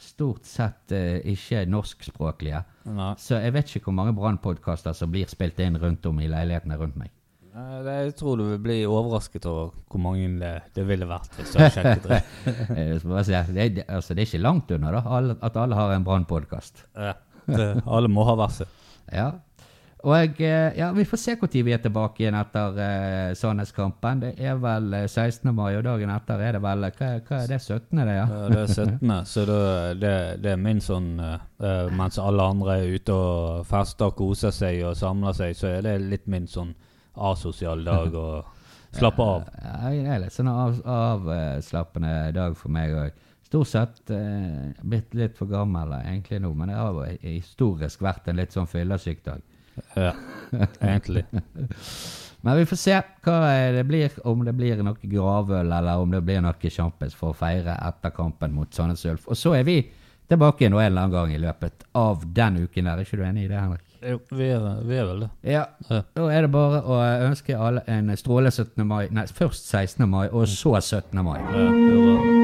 stort 0.00 0.44
sett 0.48 0.92
uh, 0.96 1.18
ikke 1.28 1.66
norskspråklige. 1.70 2.62
Nei. 2.88 3.10
Så 3.20 3.36
jeg 3.40 3.52
vet 3.54 3.68
ikke 3.76 3.90
hvor 3.90 3.98
mange 4.00 4.14
Brann-podkaster 4.16 4.96
som 4.96 5.12
blir 5.12 5.28
spilt 5.30 5.60
inn 5.60 5.76
rundt 5.80 6.06
om 6.08 6.18
i 6.24 6.26
leilighetene 6.32 6.78
rundt 6.80 6.96
meg. 6.96 7.12
Det- 7.54 7.92
Jeg 8.06 8.14
tror 8.18 8.36
du 8.40 8.44
vil 8.48 8.58
bli 8.58 8.80
overrasket 8.88 9.44
over 9.46 9.70
hvor 9.92 10.00
mange 10.02 10.26
det, 10.40 10.54
det 10.74 10.86
ville 10.88 11.06
vært 11.06 11.36
hvis 11.38 11.52
du 11.52 11.58
hadde 11.60 11.70
sjekket 11.76 12.08
det. 12.08 12.22
Det, 12.74 13.84
altså, 13.88 14.14
det 14.14 14.24
er 14.24 14.26
ikke 14.26 14.40
langt 14.42 14.70
unna 14.74 14.90
da, 14.90 15.02
at 15.46 15.56
alle 15.56 15.74
har 15.78 15.92
en 15.94 16.04
Brann-podkast. 16.04 16.82
Ja, 16.96 17.12
alle 17.86 18.08
må 18.10 18.24
ha 18.26 18.34
hver 18.40 18.50
sin. 18.56 18.66
Ja. 19.12 19.28
Og 20.04 20.40
eh, 20.44 20.74
ja, 20.76 20.90
vi 20.92 21.04
får 21.08 21.16
se 21.22 21.34
når 21.40 21.62
vi 21.64 21.72
er 21.72 21.80
tilbake 21.80 22.20
igjen 22.20 22.36
etter 22.36 22.76
uh, 22.76 23.30
Sandnes-kampen. 23.40 24.20
Det 24.20 24.32
er 24.36 24.58
vel 24.60 24.92
eh, 24.98 25.06
16. 25.08 25.48
mai, 25.56 25.70
og 25.78 25.84
dagen 25.86 26.10
etter 26.12 26.42
er 26.44 26.58
det 26.58 26.60
vel 26.64 26.84
Hva, 26.90 27.08
hva 27.24 27.38
er 27.40 27.48
det? 27.48 27.60
17. 27.62 28.02
det, 28.02 28.16
ja? 28.18 28.26
Ja, 28.28 28.42
Det 28.52 28.58
er 28.60 28.74
17., 28.84 29.14
så 29.30 29.44
det, 29.48 29.60
det, 30.02 30.12
det 30.44 30.52
er 30.52 30.60
min 30.60 30.82
sånn 30.84 31.08
eh, 31.24 31.46
eh, 31.64 31.88
Mens 31.96 32.20
alle 32.20 32.50
andre 32.52 32.76
er 32.82 32.98
ute 32.98 33.16
og 33.16 33.64
fester, 33.70 34.12
koser 34.18 34.52
seg 34.52 34.82
og 34.90 34.98
samler 35.00 35.32
seg, 35.40 35.56
så 35.56 35.70
er 35.72 35.86
det 35.88 35.96
litt 36.04 36.28
min 36.28 36.50
sånn 36.52 36.74
asosial 37.14 37.84
dag 37.86 38.12
å 38.18 38.28
slappe 38.98 39.24
av. 39.24 39.48
Ja, 39.64 39.94
det 39.94 40.04
er 40.18 40.22
litt 40.26 40.36
sånn 40.36 40.52
av- 40.52 40.84
avslappende 40.84 42.32
dag 42.36 42.58
for 42.60 42.74
meg 42.76 42.92
òg. 42.92 43.24
Stort 43.48 43.70
sett 43.72 44.10
eh, 44.12 44.70
blitt 44.84 45.16
litt 45.16 45.36
for 45.38 45.48
gammel 45.48 45.96
eh, 45.96 46.10
egentlig 46.12 46.44
nå, 46.44 46.52
men 46.58 46.68
det 46.72 46.76
har 46.76 47.00
historisk 47.24 48.04
vært 48.04 48.28
en 48.28 48.40
litt 48.40 48.52
sånn 48.52 48.68
fyllesyk 48.68 49.24
dag. 49.24 49.40
Ja, 49.94 50.12
egentlig. 50.80 51.24
Men 52.44 52.56
vi 52.60 52.66
får 52.68 52.76
se 52.76 52.96
hva 53.24 53.36
det 53.72 53.84
blir, 53.88 54.12
om 54.28 54.44
det 54.44 54.52
blir 54.52 54.82
noe 54.84 55.00
gravøl 55.00 55.72
eller 55.72 56.02
om 56.02 56.10
det 56.12 56.20
blir 56.26 56.42
noe 56.44 56.70
sjampis 56.70 57.16
for 57.16 57.32
å 57.32 57.38
feire 57.38 57.78
etter 57.88 58.12
kampen 58.12 58.52
mot 58.52 58.74
Sandnes 58.74 59.04
Ulf. 59.08 59.24
Og 59.32 59.38
så 59.40 59.54
er 59.56 59.64
vi 59.64 59.78
tilbake 60.28 60.66
en 60.66 60.76
eller 60.76 61.06
annen 61.06 61.14
gang 61.14 61.32
i 61.32 61.40
løpet 61.40 61.86
av 61.96 62.22
den 62.36 62.60
uken 62.66 62.84
der. 62.90 63.00
Er 63.00 63.08
ikke 63.08 63.20
du 63.20 63.24
enig 63.24 63.46
i 63.46 63.48
det, 63.48 63.60
Henrik? 63.60 63.82
Jo, 64.04 64.20
vi 64.36 64.50
er, 64.52 64.64
vi 64.84 65.00
er 65.00 65.08
vel 65.08 65.24
det. 65.24 65.30
Ja. 65.54 65.64
Ja. 65.88 66.02
Da 66.12 66.28
er 66.28 66.44
det 66.44 66.52
bare 66.52 66.82
å 66.84 67.00
ønske 67.30 67.56
alle 67.56 67.84
en 67.88 68.12
strålende 68.20 68.52
17. 68.52 68.84
mai. 68.88 69.06
Nei, 69.08 69.24
først 69.32 69.70
16. 69.72 70.04
mai, 70.04 70.26
og 70.28 70.44
så 70.52 70.76
17. 70.82 71.24
mai. 71.24 71.38
Ja, 71.40 71.68
hurra. 71.72 72.43